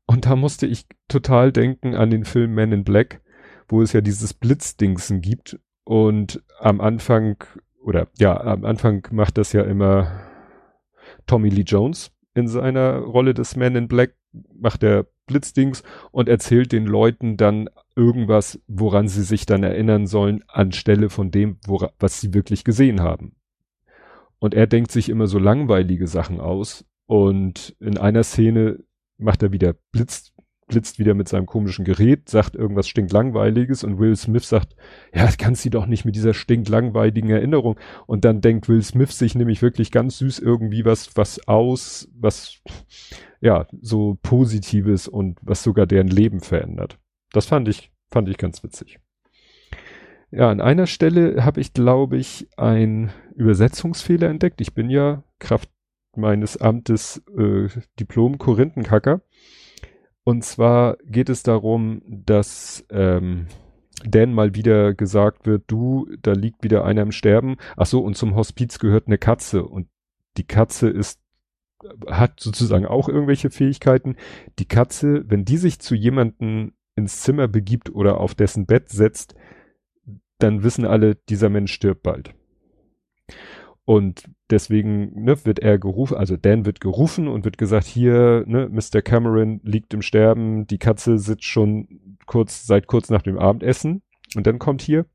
[0.06, 3.20] Und da musste ich total denken an den Film Men in Black,
[3.68, 5.60] wo es ja dieses Blitzdingsen gibt.
[5.84, 7.36] Und am Anfang,
[7.84, 10.10] oder ja, am Anfang macht das ja immer
[11.26, 14.14] Tommy Lee Jones in seiner Rolle des Man in Black
[14.54, 20.42] macht er Blitzdings und erzählt den Leuten dann irgendwas, woran sie sich dann erinnern sollen,
[20.48, 23.36] anstelle von dem, wora, was sie wirklich gesehen haben.
[24.38, 26.84] Und er denkt sich immer so langweilige Sachen aus.
[27.06, 28.80] Und in einer Szene
[29.18, 30.32] macht er wieder Blitz,
[30.66, 34.74] blitzt wieder mit seinem komischen Gerät, sagt irgendwas stinklangweiliges und Will Smith sagt,
[35.14, 37.78] ja, kannst du doch nicht mit dieser stinklangweiligen Erinnerung.
[38.06, 42.62] Und dann denkt Will Smith sich nämlich wirklich ganz süß irgendwie was, was aus, was,
[43.42, 46.98] ja, so Positives und was sogar deren Leben verändert.
[47.32, 49.00] Das fand ich, fand ich ganz witzig.
[50.30, 54.60] Ja, an einer Stelle habe ich, glaube ich, ein Übersetzungsfehler entdeckt.
[54.60, 55.68] Ich bin ja Kraft
[56.16, 59.22] meines Amtes äh, Diplom-Korinthenkacker.
[60.24, 63.48] Und zwar geht es darum, dass ähm,
[64.04, 67.56] Dan mal wieder gesagt wird, du, da liegt wieder einer im Sterben.
[67.76, 69.64] Ach so, und zum Hospiz gehört eine Katze.
[69.64, 69.88] Und
[70.36, 71.21] die Katze ist
[72.08, 74.16] hat sozusagen auch irgendwelche Fähigkeiten.
[74.58, 79.34] Die Katze, wenn die sich zu jemanden ins Zimmer begibt oder auf dessen Bett setzt,
[80.38, 82.34] dann wissen alle, dieser Mensch stirbt bald.
[83.84, 88.68] Und deswegen ne, wird er gerufen, also Dan wird gerufen und wird gesagt, hier, ne,
[88.68, 89.02] Mr.
[89.02, 94.02] Cameron liegt im Sterben, die Katze sitzt schon kurz, seit kurz nach dem Abendessen.
[94.36, 95.06] Und dann kommt hier,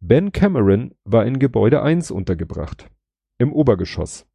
[0.00, 2.88] Ben Cameron war in Gebäude 1 untergebracht.
[3.38, 4.26] Im Obergeschoss.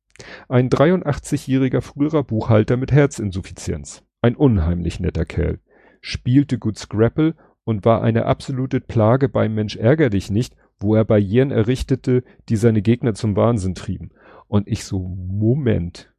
[0.47, 4.03] Ein 83-jähriger früherer Buchhalter mit Herzinsuffizienz.
[4.21, 5.59] Ein unheimlich netter Kerl.
[6.01, 11.05] Spielte gut Scrapple und war eine absolute Plage beim Mensch ärger dich nicht, wo er
[11.05, 14.11] Barrieren errichtete, die seine Gegner zum Wahnsinn trieben.
[14.47, 16.13] Und ich so, Moment.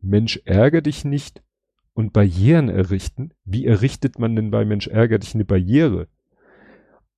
[0.00, 1.42] Mensch ärger dich nicht
[1.92, 3.32] und Barrieren errichten?
[3.44, 6.08] Wie errichtet man denn bei Mensch ärger dich eine Barriere?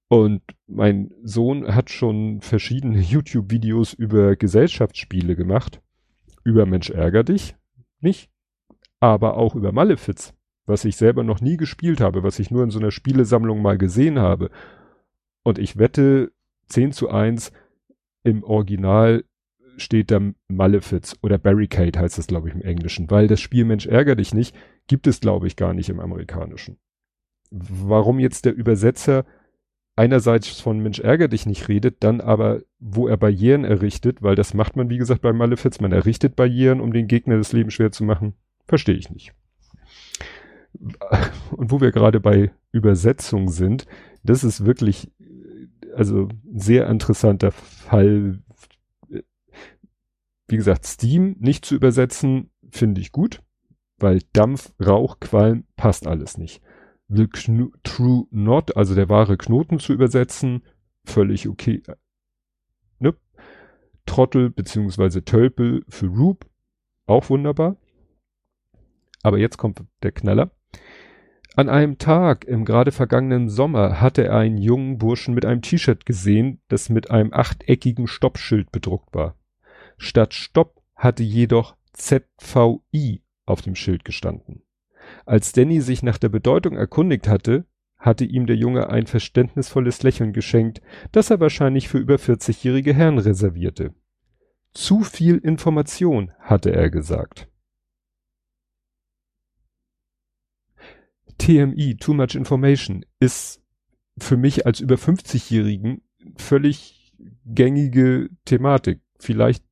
[0.08, 5.80] Und mein Sohn hat schon verschiedene YouTube-Videos über Gesellschaftsspiele gemacht.
[6.44, 7.56] Über Mensch ärger dich
[8.00, 8.30] nicht,
[9.00, 10.34] aber auch über Malefiz
[10.66, 13.78] was ich selber noch nie gespielt habe, was ich nur in so einer Spielesammlung mal
[13.78, 14.50] gesehen habe.
[15.42, 16.32] Und ich wette
[16.68, 17.52] 10 zu 1
[18.22, 19.24] im Original
[19.76, 23.86] steht da Malefiz oder Barricade heißt das, glaube ich, im Englischen, weil das Spiel Mensch
[23.86, 24.54] ärger dich nicht,
[24.86, 26.78] gibt es, glaube ich, gar nicht im Amerikanischen.
[27.50, 29.24] Warum jetzt der Übersetzer
[29.96, 34.54] einerseits von Mensch ärger dich nicht redet, dann aber, wo er Barrieren errichtet, weil das
[34.54, 37.92] macht man, wie gesagt, bei Malefiz, man errichtet Barrieren, um den Gegner das Leben schwer
[37.92, 38.34] zu machen,
[38.66, 39.32] verstehe ich nicht
[41.50, 43.86] und wo wir gerade bei Übersetzung sind,
[44.22, 45.10] das ist wirklich,
[45.94, 48.38] also sehr interessanter Fall.
[50.48, 53.42] Wie gesagt, Steam nicht zu übersetzen, finde ich gut,
[53.98, 56.62] weil Dampf, Rauch, Qualm passt alles nicht.
[57.14, 57.28] The
[57.82, 60.62] True Not, also der wahre Knoten zu übersetzen,
[61.04, 61.82] völlig okay.
[62.98, 63.14] Ne?
[64.06, 66.48] Trottel beziehungsweise Tölpel für Roop,
[67.06, 67.76] auch wunderbar.
[69.22, 70.52] Aber jetzt kommt der Knaller.
[71.54, 76.06] An einem Tag im gerade vergangenen Sommer hatte er einen jungen Burschen mit einem T-Shirt
[76.06, 79.36] gesehen, das mit einem achteckigen Stoppschild bedruckt war.
[79.98, 84.62] Statt Stopp hatte jedoch ZVI auf dem Schild gestanden.
[85.26, 90.32] Als Danny sich nach der Bedeutung erkundigt hatte, hatte ihm der Junge ein verständnisvolles Lächeln
[90.32, 93.94] geschenkt, das er wahrscheinlich für über 40-jährige Herren reservierte.
[94.72, 97.48] Zu viel Information, hatte er gesagt.
[101.38, 103.62] TMI, Too Much Information, ist
[104.18, 106.02] für mich als über 50-Jährigen
[106.36, 109.00] völlig gängige Thematik.
[109.18, 109.64] Vielleicht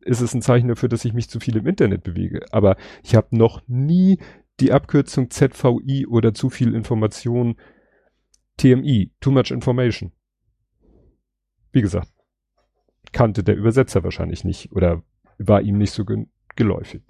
[0.00, 2.44] ist es ein Zeichen dafür, dass ich mich zu viel im Internet bewege.
[2.50, 4.18] Aber ich habe noch nie
[4.60, 7.56] die Abkürzung ZVI oder zu viel Information
[8.56, 10.12] TMI, Too Much Information.
[11.72, 12.12] Wie gesagt,
[13.12, 15.02] kannte der Übersetzer wahrscheinlich nicht oder
[15.38, 16.04] war ihm nicht so
[16.54, 17.02] geläufig.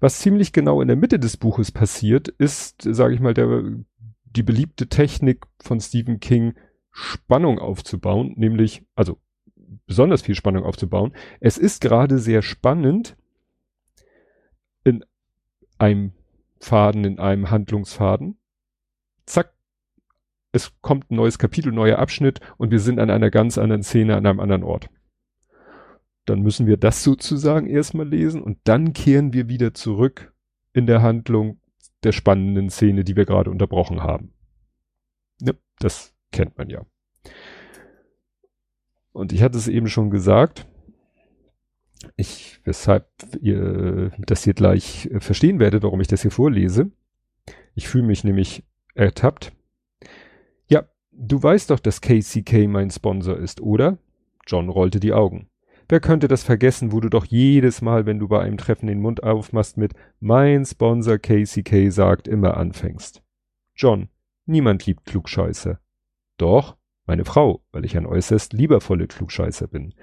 [0.00, 3.62] Was ziemlich genau in der Mitte des Buches passiert, ist, sage ich mal, der,
[4.24, 6.54] die beliebte Technik von Stephen King,
[6.90, 9.20] Spannung aufzubauen, nämlich, also
[9.86, 11.12] besonders viel Spannung aufzubauen.
[11.40, 13.16] Es ist gerade sehr spannend
[14.84, 15.04] in
[15.78, 16.12] einem
[16.60, 18.38] Faden, in einem Handlungsfaden.
[19.26, 19.54] Zack,
[20.52, 24.16] es kommt ein neues Kapitel, neuer Abschnitt und wir sind an einer ganz anderen Szene,
[24.16, 24.88] an einem anderen Ort
[26.30, 30.32] dann müssen wir das sozusagen erstmal lesen und dann kehren wir wieder zurück
[30.72, 31.60] in der Handlung
[32.04, 34.32] der spannenden Szene, die wir gerade unterbrochen haben.
[35.40, 36.86] Ja, das kennt man ja.
[39.12, 40.68] Und ich hatte es eben schon gesagt,
[42.16, 43.08] ich, weshalb
[43.40, 46.90] ihr das hier gleich äh, verstehen werdet, warum ich das hier vorlese.
[47.74, 49.52] Ich fühle mich nämlich ertappt.
[50.68, 53.98] Ja, du weißt doch, dass KCK mein Sponsor ist, oder?
[54.46, 55.48] John rollte die Augen.
[55.88, 59.00] Wer könnte das vergessen, wo du doch jedes Mal, wenn du bei einem Treffen den
[59.00, 63.22] Mund aufmachst mit mein Sponsor KCK sagt, immer anfängst.
[63.74, 64.08] John,
[64.46, 65.80] niemand liebt Klugscheißer.
[66.36, 69.94] Doch, meine Frau, weil ich ein äußerst liebervolle Klugscheißer bin.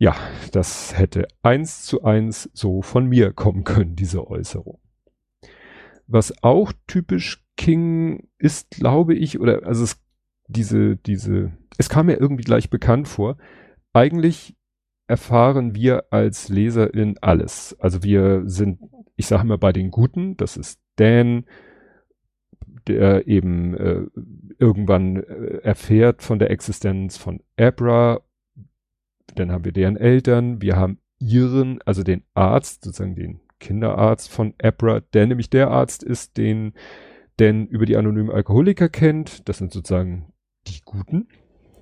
[0.00, 0.16] Ja,
[0.52, 4.80] das hätte eins zu eins so von mir kommen können, diese Äußerung.
[6.06, 10.02] Was auch typisch King ist, glaube ich, oder also es,
[10.48, 13.36] diese, diese, es kam mir irgendwie gleich bekannt vor.
[13.92, 14.56] Eigentlich
[15.06, 17.76] erfahren wir als Leserin alles.
[17.78, 18.80] Also wir sind,
[19.16, 21.44] ich sage mal, bei den Guten, das ist Dan,
[22.86, 24.06] der eben äh,
[24.58, 28.22] irgendwann äh, erfährt von der Existenz von Abra.
[29.34, 34.54] Dann haben wir deren Eltern, wir haben ihren, also den Arzt, sozusagen den Kinderarzt von
[34.62, 36.72] Abra, der nämlich der Arzt ist, den
[37.38, 39.48] denn über die anonymen Alkoholiker kennt.
[39.48, 40.32] Das sind sozusagen
[40.66, 41.28] die Guten.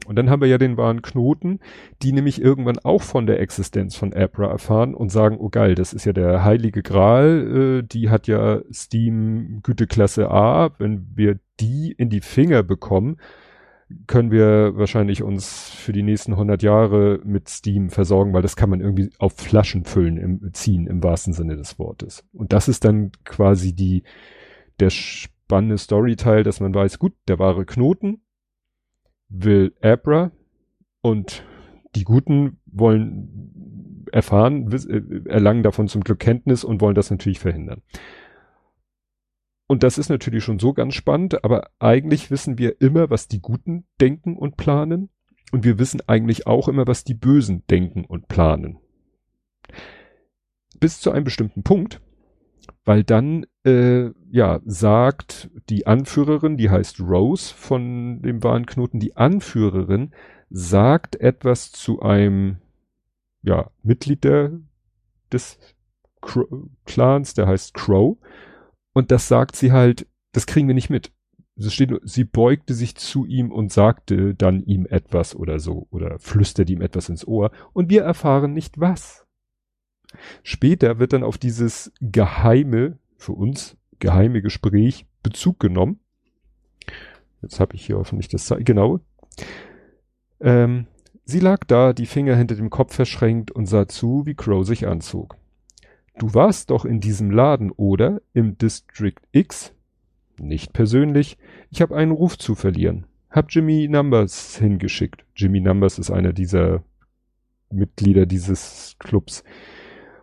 [0.07, 1.61] Und dann haben wir ja den wahren Knoten,
[2.03, 5.93] die nämlich irgendwann auch von der Existenz von Abra erfahren und sagen, oh geil, das
[5.93, 10.71] ist ja der heilige Gral, äh, die hat ja Steam Güteklasse A.
[10.79, 13.19] Wenn wir die in die Finger bekommen,
[14.07, 18.71] können wir wahrscheinlich uns für die nächsten 100 Jahre mit Steam versorgen, weil das kann
[18.71, 22.25] man irgendwie auf Flaschen füllen, im, ziehen im wahrsten Sinne des Wortes.
[22.33, 24.03] Und das ist dann quasi die,
[24.81, 28.21] der spannende Storyteil, dass man weiß, gut, der wahre Knoten
[29.31, 30.33] will Abra
[31.01, 31.45] und
[31.95, 37.83] die Guten wollen erfahren, äh, erlangen davon zum Glück Kenntnis und wollen das natürlich verhindern.
[39.69, 43.41] Und das ist natürlich schon so ganz spannend, aber eigentlich wissen wir immer, was die
[43.41, 45.11] Guten denken und planen.
[45.53, 48.79] Und wir wissen eigentlich auch immer, was die Bösen denken und planen.
[50.81, 52.01] Bis zu einem bestimmten Punkt,
[52.87, 59.17] weil dann, äh, ja, sagt die Anführerin, die heißt Rose von dem wahren Knoten, die
[59.17, 60.15] Anführerin
[60.49, 62.57] sagt etwas zu einem,
[63.43, 64.53] ja, Mitglied der,
[65.31, 65.59] des
[66.87, 68.17] Clans, der heißt Crow
[68.93, 71.13] und das sagt sie halt, das kriegen wir nicht mit.
[71.57, 75.89] Es steht nur, sie beugte sich zu ihm und sagte dann ihm etwas oder so
[75.91, 79.27] oder flüsterte ihm etwas ins Ohr und wir erfahren nicht was.
[80.43, 86.01] Später wird dann auf dieses geheime, für uns geheime Gespräch Bezug genommen.
[87.43, 89.01] Jetzt habe ich hier hoffentlich das, genau.
[90.41, 90.87] Ähm,
[91.25, 94.87] sie lag da, die Finger hinter dem Kopf verschränkt und sah zu, wie Crow sich
[94.87, 95.37] anzog.
[96.19, 98.21] Du warst doch in diesem Laden, oder?
[98.33, 99.73] Im District X?
[100.41, 101.39] Nicht persönlich.
[101.71, 103.07] Ich habe einen Ruf zu verlieren.
[103.31, 105.25] Hab Jimmy Numbers hingeschickt.
[105.37, 106.83] Jimmy Numbers ist einer dieser
[107.71, 109.45] Mitglieder dieses Clubs.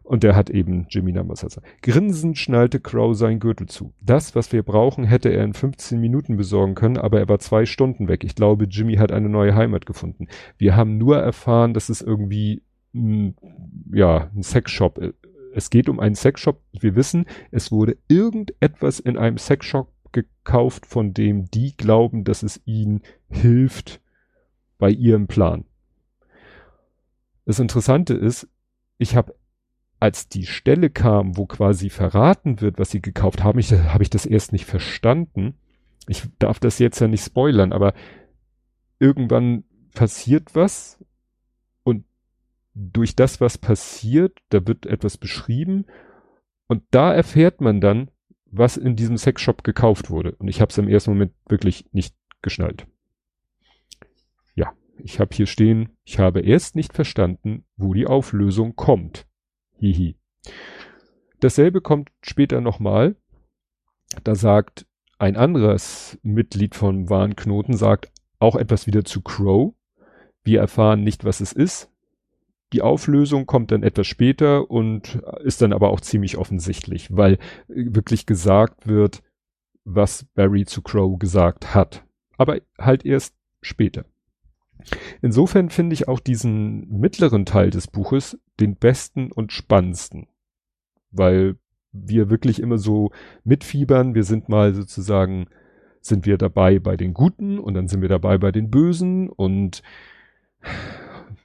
[0.03, 1.45] Und der hat eben Jimmy Numbers.
[1.45, 1.61] Also.
[1.81, 3.93] Grinsend schnallte Crow sein Gürtel zu.
[4.01, 7.65] Das, was wir brauchen, hätte er in 15 Minuten besorgen können, aber er war zwei
[7.65, 8.25] Stunden weg.
[8.25, 10.27] Ich glaube, Jimmy hat eine neue Heimat gefunden.
[10.57, 13.33] Wir haben nur erfahren, dass es irgendwie, mh,
[13.93, 14.99] ja, ein Sexshop
[15.55, 16.61] es geht um einen Sexshop.
[16.73, 22.61] Wir wissen, es wurde irgendetwas in einem Sexshop gekauft, von dem die glauben, dass es
[22.65, 24.01] ihnen hilft
[24.77, 25.63] bei ihrem Plan.
[27.45, 28.49] Das Interessante ist,
[28.97, 29.33] ich habe,
[30.01, 34.09] als die Stelle kam, wo quasi verraten wird, was sie gekauft haben, ich, habe ich
[34.09, 35.55] das erst nicht verstanden.
[36.07, 37.93] Ich darf das jetzt ja nicht spoilern, aber
[38.99, 39.63] irgendwann
[39.93, 40.99] passiert was
[42.75, 45.85] durch das, was passiert, da wird etwas beschrieben
[46.67, 48.11] und da erfährt man dann,
[48.45, 50.35] was in diesem Sexshop gekauft wurde.
[50.35, 52.85] Und ich habe es im ersten Moment wirklich nicht geschnallt.
[54.55, 59.25] Ja, ich habe hier stehen, ich habe erst nicht verstanden, wo die Auflösung kommt.
[59.79, 60.17] Hihi.
[61.39, 63.15] Dasselbe kommt später nochmal.
[64.23, 64.85] Da sagt
[65.17, 69.73] ein anderes Mitglied von Warnknoten, sagt auch etwas wieder zu Crow.
[70.43, 71.89] Wir erfahren nicht, was es ist.
[72.75, 77.37] Die Auflösung kommt dann etwas später und ist dann aber auch ziemlich offensichtlich, weil
[77.69, 79.23] wirklich gesagt wird,
[79.85, 82.03] was Barry zu Crow gesagt hat.
[82.37, 84.03] Aber halt erst später.
[85.21, 90.27] Insofern finde ich auch diesen mittleren Teil des Buches den besten und spannendsten,
[91.11, 91.55] weil
[91.93, 93.11] wir wirklich immer so
[93.45, 94.15] mitfiebern.
[94.15, 95.47] Wir sind mal sozusagen,
[96.01, 99.81] sind wir dabei bei den Guten und dann sind wir dabei bei den Bösen und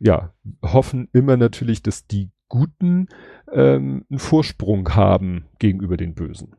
[0.01, 0.33] ja,
[0.63, 3.09] hoffen immer natürlich, dass die Guten
[3.53, 6.57] ähm, einen Vorsprung haben gegenüber den Bösen.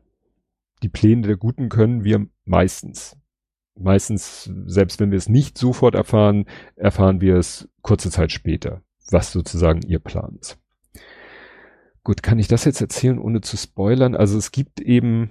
[0.82, 3.16] Die Pläne der Guten können wir meistens.
[3.78, 9.32] Meistens, selbst wenn wir es nicht sofort erfahren, erfahren wir es kurze Zeit später, was
[9.32, 10.58] sozusagen ihr Plan ist.
[12.04, 14.16] Gut, kann ich das jetzt erzählen, ohne zu spoilern?
[14.16, 15.30] Also es gibt eben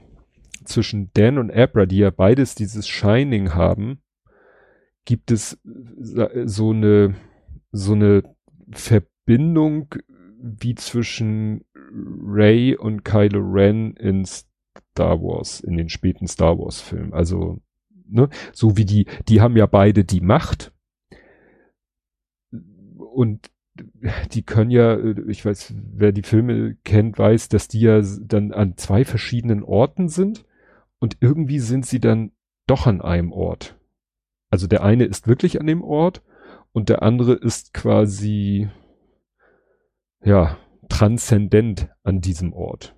[0.63, 4.01] zwischen Dan und Abra, die ja beides dieses Shining haben,
[5.05, 7.15] gibt es so eine,
[7.71, 8.23] so eine
[8.71, 9.93] Verbindung
[10.41, 17.13] wie zwischen Ray und Kylo Ren in Star Wars, in den späten Star Wars Filmen.
[17.13, 17.61] Also,
[18.07, 20.73] ne, so wie die, die haben ja beide die Macht.
[22.97, 23.51] Und
[24.33, 24.97] die können ja,
[25.27, 30.09] ich weiß, wer die Filme kennt, weiß, dass die ja dann an zwei verschiedenen Orten
[30.09, 30.45] sind
[30.99, 32.31] und irgendwie sind sie dann
[32.67, 33.77] doch an einem Ort.
[34.49, 36.21] Also der eine ist wirklich an dem Ort
[36.73, 38.69] und der andere ist quasi,
[40.23, 40.57] ja,
[40.89, 42.95] transzendent an diesem Ort.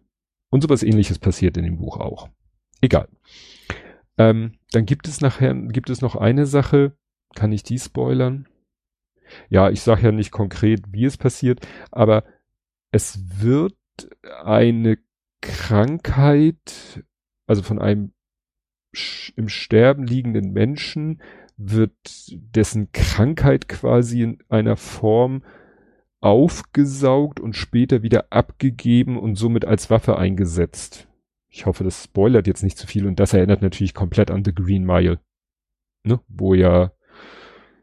[0.49, 2.29] Und sowas ähnliches passiert in dem Buch auch.
[2.81, 3.07] Egal.
[4.17, 6.95] Ähm, dann gibt es nachher, gibt es noch eine Sache,
[7.35, 8.47] kann ich die spoilern?
[9.49, 12.23] Ja, ich sage ja nicht konkret, wie es passiert, aber
[12.91, 13.75] es wird
[14.43, 14.97] eine
[15.41, 17.03] Krankheit,
[17.47, 18.13] also von einem
[19.35, 21.21] im Sterben liegenden Menschen
[21.57, 21.93] wird
[22.31, 25.43] dessen Krankheit quasi in einer Form
[26.19, 31.07] aufgesaugt und später wieder abgegeben und somit als Waffe eingesetzt.
[31.49, 34.53] Ich hoffe, das spoilert jetzt nicht zu viel und das erinnert natürlich komplett an The
[34.53, 35.19] Green Mile.
[36.03, 36.19] Ne?
[36.27, 36.93] Wo ja,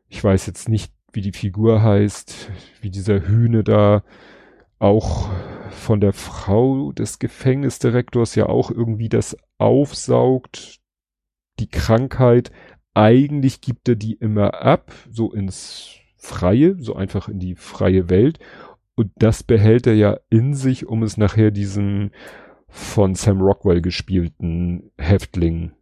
[0.08, 2.50] ich weiß jetzt nicht, wie die Figur heißt,
[2.80, 4.02] wie dieser Hühne da
[4.78, 5.30] auch
[5.70, 10.80] von der Frau des Gefängnisdirektors ja auch irgendwie das aufsaugt,
[11.58, 12.50] die Krankheit.
[12.94, 18.38] Eigentlich gibt er die immer ab, so ins Freie, so einfach in die freie Welt.
[18.94, 22.10] Und das behält er ja in sich, um es nachher diesem
[22.68, 25.72] von Sam Rockwell gespielten Häftling,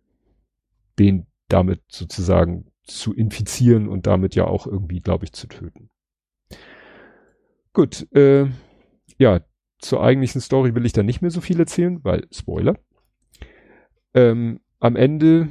[0.98, 5.90] den damit sozusagen zu infizieren und damit ja auch irgendwie, glaube ich, zu töten.
[7.72, 8.46] Gut, äh,
[9.18, 9.40] ja,
[9.78, 12.76] zur eigentlichen Story will ich da nicht mehr so viel erzählen, weil Spoiler.
[14.14, 15.48] Ähm, am Ende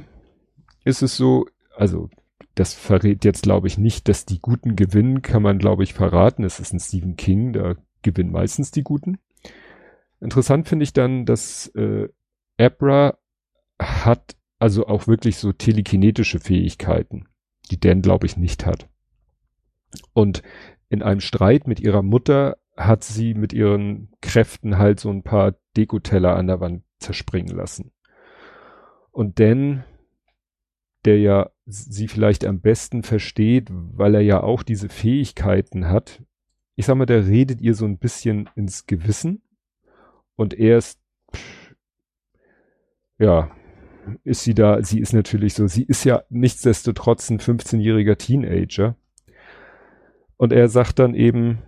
[0.88, 2.08] ist es so, also
[2.54, 6.42] das verrät jetzt, glaube ich, nicht, dass die Guten gewinnen, kann man, glaube ich, verraten.
[6.42, 9.18] Es ist ein Stephen King, da gewinnen meistens die Guten.
[10.20, 12.08] Interessant finde ich dann, dass äh,
[12.58, 13.18] Abra
[13.78, 17.28] hat also auch wirklich so telekinetische Fähigkeiten,
[17.70, 18.88] die Dan, glaube ich, nicht hat.
[20.14, 20.42] Und
[20.88, 25.54] in einem Streit mit ihrer Mutter hat sie mit ihren Kräften halt so ein paar
[25.76, 27.92] Dekoteller an der Wand zerspringen lassen.
[29.12, 29.84] Und Dan,
[31.04, 36.22] der ja sie vielleicht am besten versteht, weil er ja auch diese Fähigkeiten hat,
[36.76, 39.42] ich sag mal, der redet ihr so ein bisschen ins Gewissen
[40.36, 41.00] und er ist,
[43.18, 43.50] ja,
[44.24, 48.96] ist sie da, sie ist natürlich so, sie ist ja nichtsdestotrotz ein 15-jähriger Teenager.
[50.36, 51.62] Und er sagt dann eben,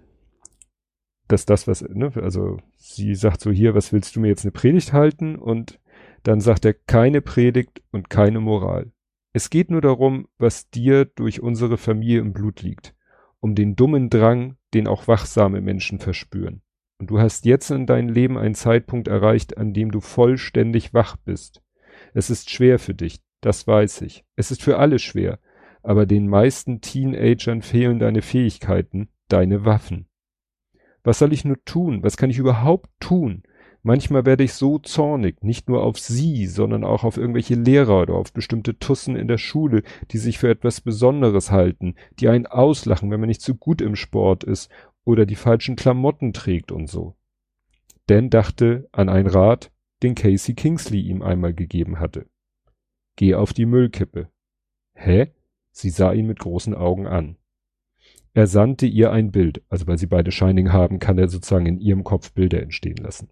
[1.26, 4.52] dass das, was, ne, also sie sagt so hier, was willst du mir jetzt eine
[4.52, 5.36] Predigt halten?
[5.36, 5.80] Und
[6.22, 8.92] dann sagt er keine Predigt und keine Moral.
[9.32, 12.94] Es geht nur darum, was dir durch unsere Familie im Blut liegt,
[13.38, 16.62] um den dummen Drang, den auch wachsame Menschen verspüren.
[16.98, 21.16] Und du hast jetzt in deinem Leben einen Zeitpunkt erreicht, an dem du vollständig wach
[21.16, 21.62] bist.
[22.12, 24.24] Es ist schwer für dich, das weiß ich.
[24.34, 25.38] Es ist für alle schwer,
[25.82, 30.08] aber den meisten Teenagern fehlen deine Fähigkeiten, deine Waffen.
[31.02, 32.02] Was soll ich nur tun?
[32.02, 33.44] Was kann ich überhaupt tun?
[33.82, 38.14] Manchmal werde ich so zornig, nicht nur auf sie, sondern auch auf irgendwelche Lehrer oder
[38.14, 43.10] auf bestimmte Tussen in der Schule, die sich für etwas Besonderes halten, die einen auslachen,
[43.10, 44.70] wenn man nicht so gut im Sport ist
[45.04, 47.16] oder die falschen Klamotten trägt und so.
[48.06, 49.70] Dan dachte an einen Rat,
[50.02, 52.26] den Casey Kingsley ihm einmal gegeben hatte.
[53.16, 54.28] Geh auf die Müllkippe.
[54.94, 55.32] Hä?
[55.72, 57.36] Sie sah ihn mit großen Augen an.
[58.32, 61.80] Er sandte ihr ein Bild, also weil sie beide Shining haben, kann er sozusagen in
[61.80, 63.28] ihrem Kopf Bilder entstehen lassen.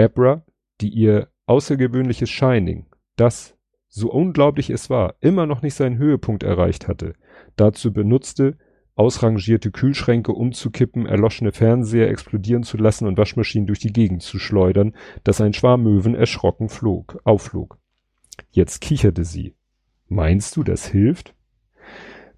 [0.00, 0.44] Abra,
[0.80, 2.86] die ihr außergewöhnliches Shining,
[3.16, 3.56] das,
[3.88, 7.14] so unglaublich es war, immer noch nicht seinen Höhepunkt erreicht hatte,
[7.56, 8.56] dazu benutzte,
[8.94, 14.94] ausrangierte Kühlschränke umzukippen, erloschene Fernseher explodieren zu lassen und Waschmaschinen durch die Gegend zu schleudern,
[15.24, 17.78] dass ein Schwarm Möwen erschrocken flog, aufflog.
[18.50, 19.54] Jetzt kicherte sie.
[20.08, 21.34] Meinst du, das hilft?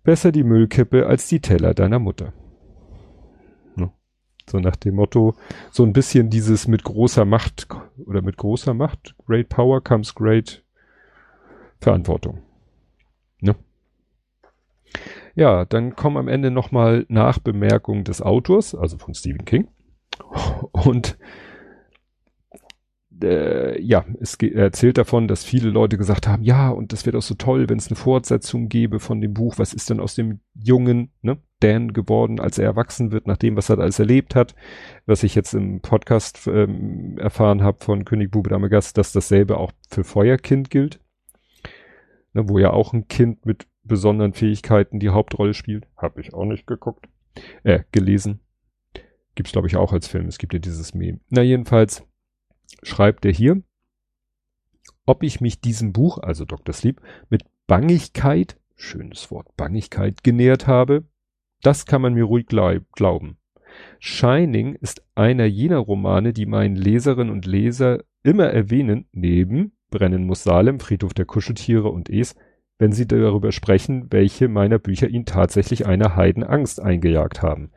[0.03, 2.33] Besser die Müllkippe als die Teller deiner Mutter.
[4.53, 5.35] So nach dem Motto,
[5.71, 7.67] so ein bisschen dieses mit großer Macht
[8.05, 10.63] oder mit großer Macht, great power comes great
[11.81, 12.43] Verantwortung.
[13.41, 13.57] Ne?
[15.35, 19.69] Ja, dann kommen am Ende nochmal Nachbemerkungen des Autors, also von Stephen King.
[20.73, 21.17] Und
[23.23, 27.17] äh, ja, es er erzählt davon, dass viele Leute gesagt haben, ja, und das wäre
[27.17, 29.59] doch so toll, wenn es eine Fortsetzung gäbe von dem Buch.
[29.59, 33.57] Was ist denn aus dem Jungen, ne, Dan geworden, als er erwachsen wird, nach dem,
[33.57, 34.55] was er alles erlebt hat?
[35.07, 39.57] Was ich jetzt im Podcast ähm, erfahren habe von König Bube Dame Gast, dass dasselbe
[39.57, 41.01] auch für Feuerkind gilt.
[42.35, 45.87] Ne, wo ja auch ein Kind mit besonderen Fähigkeiten die Hauptrolle spielt.
[45.97, 47.09] Hab ich auch nicht geguckt.
[47.63, 48.41] Äh, gelesen.
[49.35, 50.27] Gibt's, glaube ich, auch als Film.
[50.27, 51.21] Es gibt ja dieses Meme.
[51.31, 52.07] Na, jedenfalls
[52.83, 53.63] schreibt er hier,
[55.07, 56.75] ob ich mich diesem Buch, also Dr.
[56.75, 61.05] Sleep, mit Bangigkeit, schönes Wort, Bangigkeit genähert habe,
[61.63, 63.39] das kann man mir ruhig glauben.
[63.99, 70.43] Shining ist einer jener Romane, die meinen Leserinnen und Leser immer erwähnen, neben Brennen muss
[70.43, 72.35] Salem, Friedhof der Kuscheltiere und Es,
[72.79, 77.71] wenn sie darüber sprechen, welche meiner Bücher ihnen tatsächlich eine Heidenangst eingejagt haben.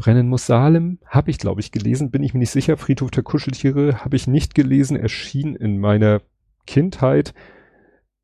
[0.00, 2.78] Brennen muss Salem habe ich, glaube ich, gelesen, bin ich mir nicht sicher.
[2.78, 6.22] Friedhof der Kuscheltiere habe ich nicht gelesen, erschien in meiner
[6.66, 7.34] Kindheit.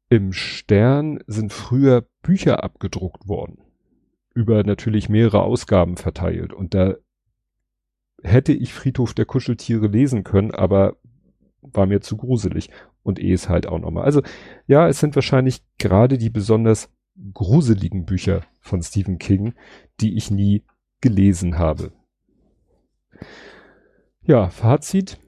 [0.09, 3.59] Im Stern sind früher Bücher abgedruckt worden.
[4.33, 6.55] Über natürlich mehrere Ausgaben verteilt.
[6.55, 6.95] Und da
[8.23, 10.97] hätte ich Friedhof der Kuscheltiere lesen können, aber
[11.61, 12.71] war mir zu gruselig.
[13.03, 14.05] Und eh ist halt auch nochmal.
[14.05, 14.23] Also
[14.67, 16.91] ja, es sind wahrscheinlich gerade die besonders
[17.35, 19.53] gruseligen Bücher von Stephen King,
[20.01, 20.65] die ich nie
[21.01, 21.93] gelesen habe.
[24.23, 25.19] Ja, Fazit.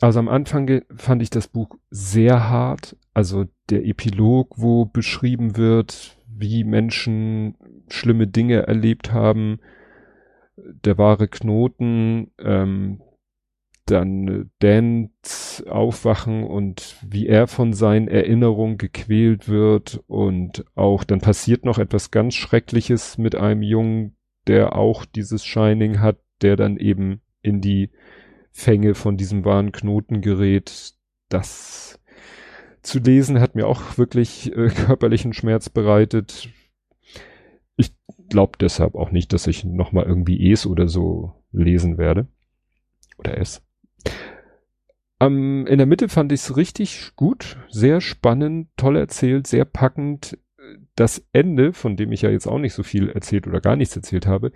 [0.00, 2.96] Also am Anfang fand ich das Buch sehr hart.
[3.14, 7.56] Also der Epilog, wo beschrieben wird, wie Menschen
[7.88, 9.58] schlimme Dinge erlebt haben,
[10.56, 13.00] der wahre Knoten, ähm,
[13.86, 21.64] dann Dans Aufwachen und wie er von seinen Erinnerungen gequält wird und auch dann passiert
[21.64, 24.16] noch etwas ganz Schreckliches mit einem Jungen,
[24.46, 27.90] der auch dieses Shining hat, der dann eben in die
[28.52, 30.94] Fänge von diesem wahren Knoten gerät.
[31.28, 32.00] Das
[32.82, 36.48] zu lesen hat mir auch wirklich äh, körperlichen Schmerz bereitet.
[37.76, 37.94] Ich
[38.28, 42.26] glaube deshalb auch nicht, dass ich nochmal irgendwie Es oder so lesen werde.
[43.18, 43.65] Oder es.
[45.20, 50.38] Ähm, in der Mitte fand ich es richtig gut, sehr spannend, toll erzählt, sehr packend
[50.94, 53.96] das Ende, von dem ich ja jetzt auch nicht so viel erzählt oder gar nichts
[53.96, 54.52] erzählt habe,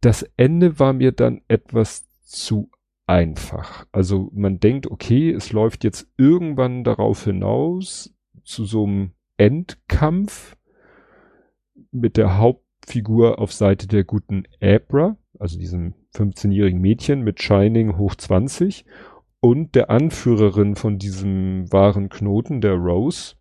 [0.00, 2.70] das Ende war mir dann etwas zu
[3.06, 3.86] einfach.
[3.90, 10.56] Also man denkt, okay, es läuft jetzt irgendwann darauf hinaus zu so einem Endkampf
[11.90, 18.14] mit der Hauptfigur auf Seite der guten Abra, also diesem 15-jährigen Mädchen mit Shining hoch
[18.14, 18.84] 20
[19.40, 23.36] und der Anführerin von diesem wahren Knoten, der Rose,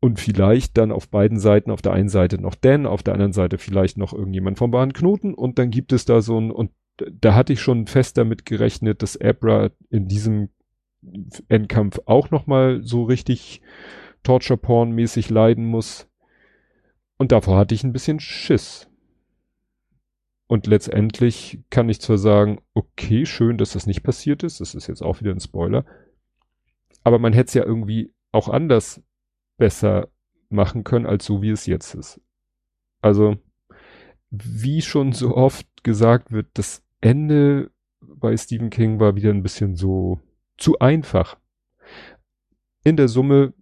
[0.00, 3.32] und vielleicht dann auf beiden Seiten, auf der einen Seite noch Dan, auf der anderen
[3.32, 6.70] Seite vielleicht noch irgendjemand vom wahren Knoten und dann gibt es da so ein, und
[7.20, 10.50] da hatte ich schon fest damit gerechnet, dass Abra in diesem
[11.48, 13.60] Endkampf auch nochmal so richtig
[14.22, 16.08] Torture-Porn-mäßig leiden muss.
[17.16, 18.88] Und davor hatte ich ein bisschen Schiss.
[20.48, 24.86] Und letztendlich kann ich zwar sagen, okay, schön, dass das nicht passiert ist, das ist
[24.86, 25.84] jetzt auch wieder ein Spoiler,
[27.02, 29.02] aber man hätte es ja irgendwie auch anders
[29.56, 30.08] besser
[30.48, 32.20] machen können, als so wie es jetzt ist.
[33.00, 33.36] Also,
[34.30, 37.70] wie schon so oft gesagt wird, das Ende
[38.00, 40.20] bei Stephen King war wieder ein bisschen so
[40.58, 41.38] zu einfach.
[42.84, 43.52] In der Summe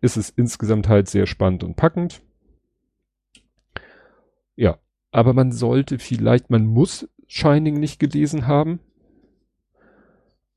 [0.00, 2.22] ist es insgesamt halt sehr spannend und packend.
[4.56, 4.78] Ja,
[5.10, 8.80] aber man sollte vielleicht, man muss Shining nicht gelesen haben.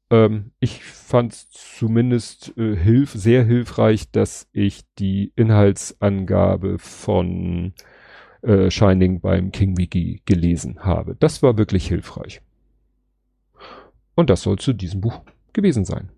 [0.10, 7.74] Ähm, ich fand zumindest äh, hilf sehr hilfreich, dass ich die Inhaltsangabe von
[8.42, 11.16] äh, Shining beim King Wiki gelesen habe.
[11.20, 12.42] Das war wirklich hilfreich.
[14.16, 15.22] Und das soll zu diesem Buch
[15.54, 16.10] gewesen sein.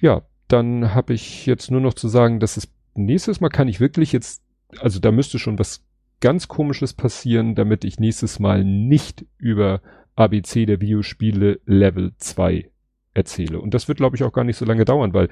[0.00, 3.80] Ja, dann habe ich jetzt nur noch zu sagen, dass es nächstes Mal kann ich
[3.80, 4.42] wirklich jetzt,
[4.78, 5.84] also da müsste schon was
[6.20, 9.80] ganz komisches passieren, damit ich nächstes Mal nicht über
[10.16, 12.70] ABC der Videospiele Level 2
[13.14, 13.60] erzähle.
[13.60, 15.28] Und das wird, glaube ich, auch gar nicht so lange dauern, weil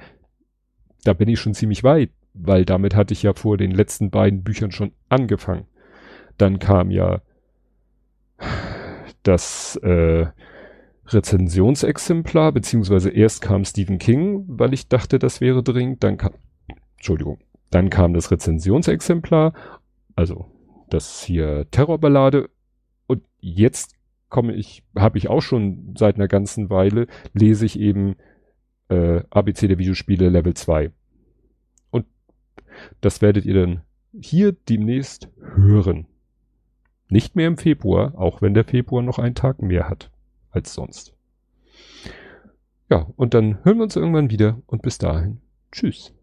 [1.03, 4.43] da bin ich schon ziemlich weit, weil damit hatte ich ja vor den letzten beiden
[4.43, 5.65] Büchern schon angefangen.
[6.37, 7.21] Dann kam ja
[9.23, 10.27] das äh,
[11.07, 16.33] Rezensionsexemplar, beziehungsweise erst kam Stephen King, weil ich dachte, das wäre dringend, dann kam,
[16.97, 19.53] Entschuldigung, dann kam das Rezensionsexemplar,
[20.15, 20.45] also
[20.89, 22.49] das hier Terrorballade
[23.07, 23.95] und jetzt
[24.29, 28.15] komme ich, habe ich auch schon seit einer ganzen Weile, lese ich eben
[28.89, 30.91] äh, ABC der Videospiele Level 2.
[31.89, 32.05] Und
[33.01, 33.81] das werdet ihr dann
[34.19, 36.07] hier demnächst hören.
[37.09, 40.11] Nicht mehr im Februar, auch wenn der Februar noch einen Tag mehr hat
[40.51, 41.15] als sonst.
[42.89, 45.41] Ja, und dann hören wir uns irgendwann wieder und bis dahin.
[45.71, 46.13] Tschüss.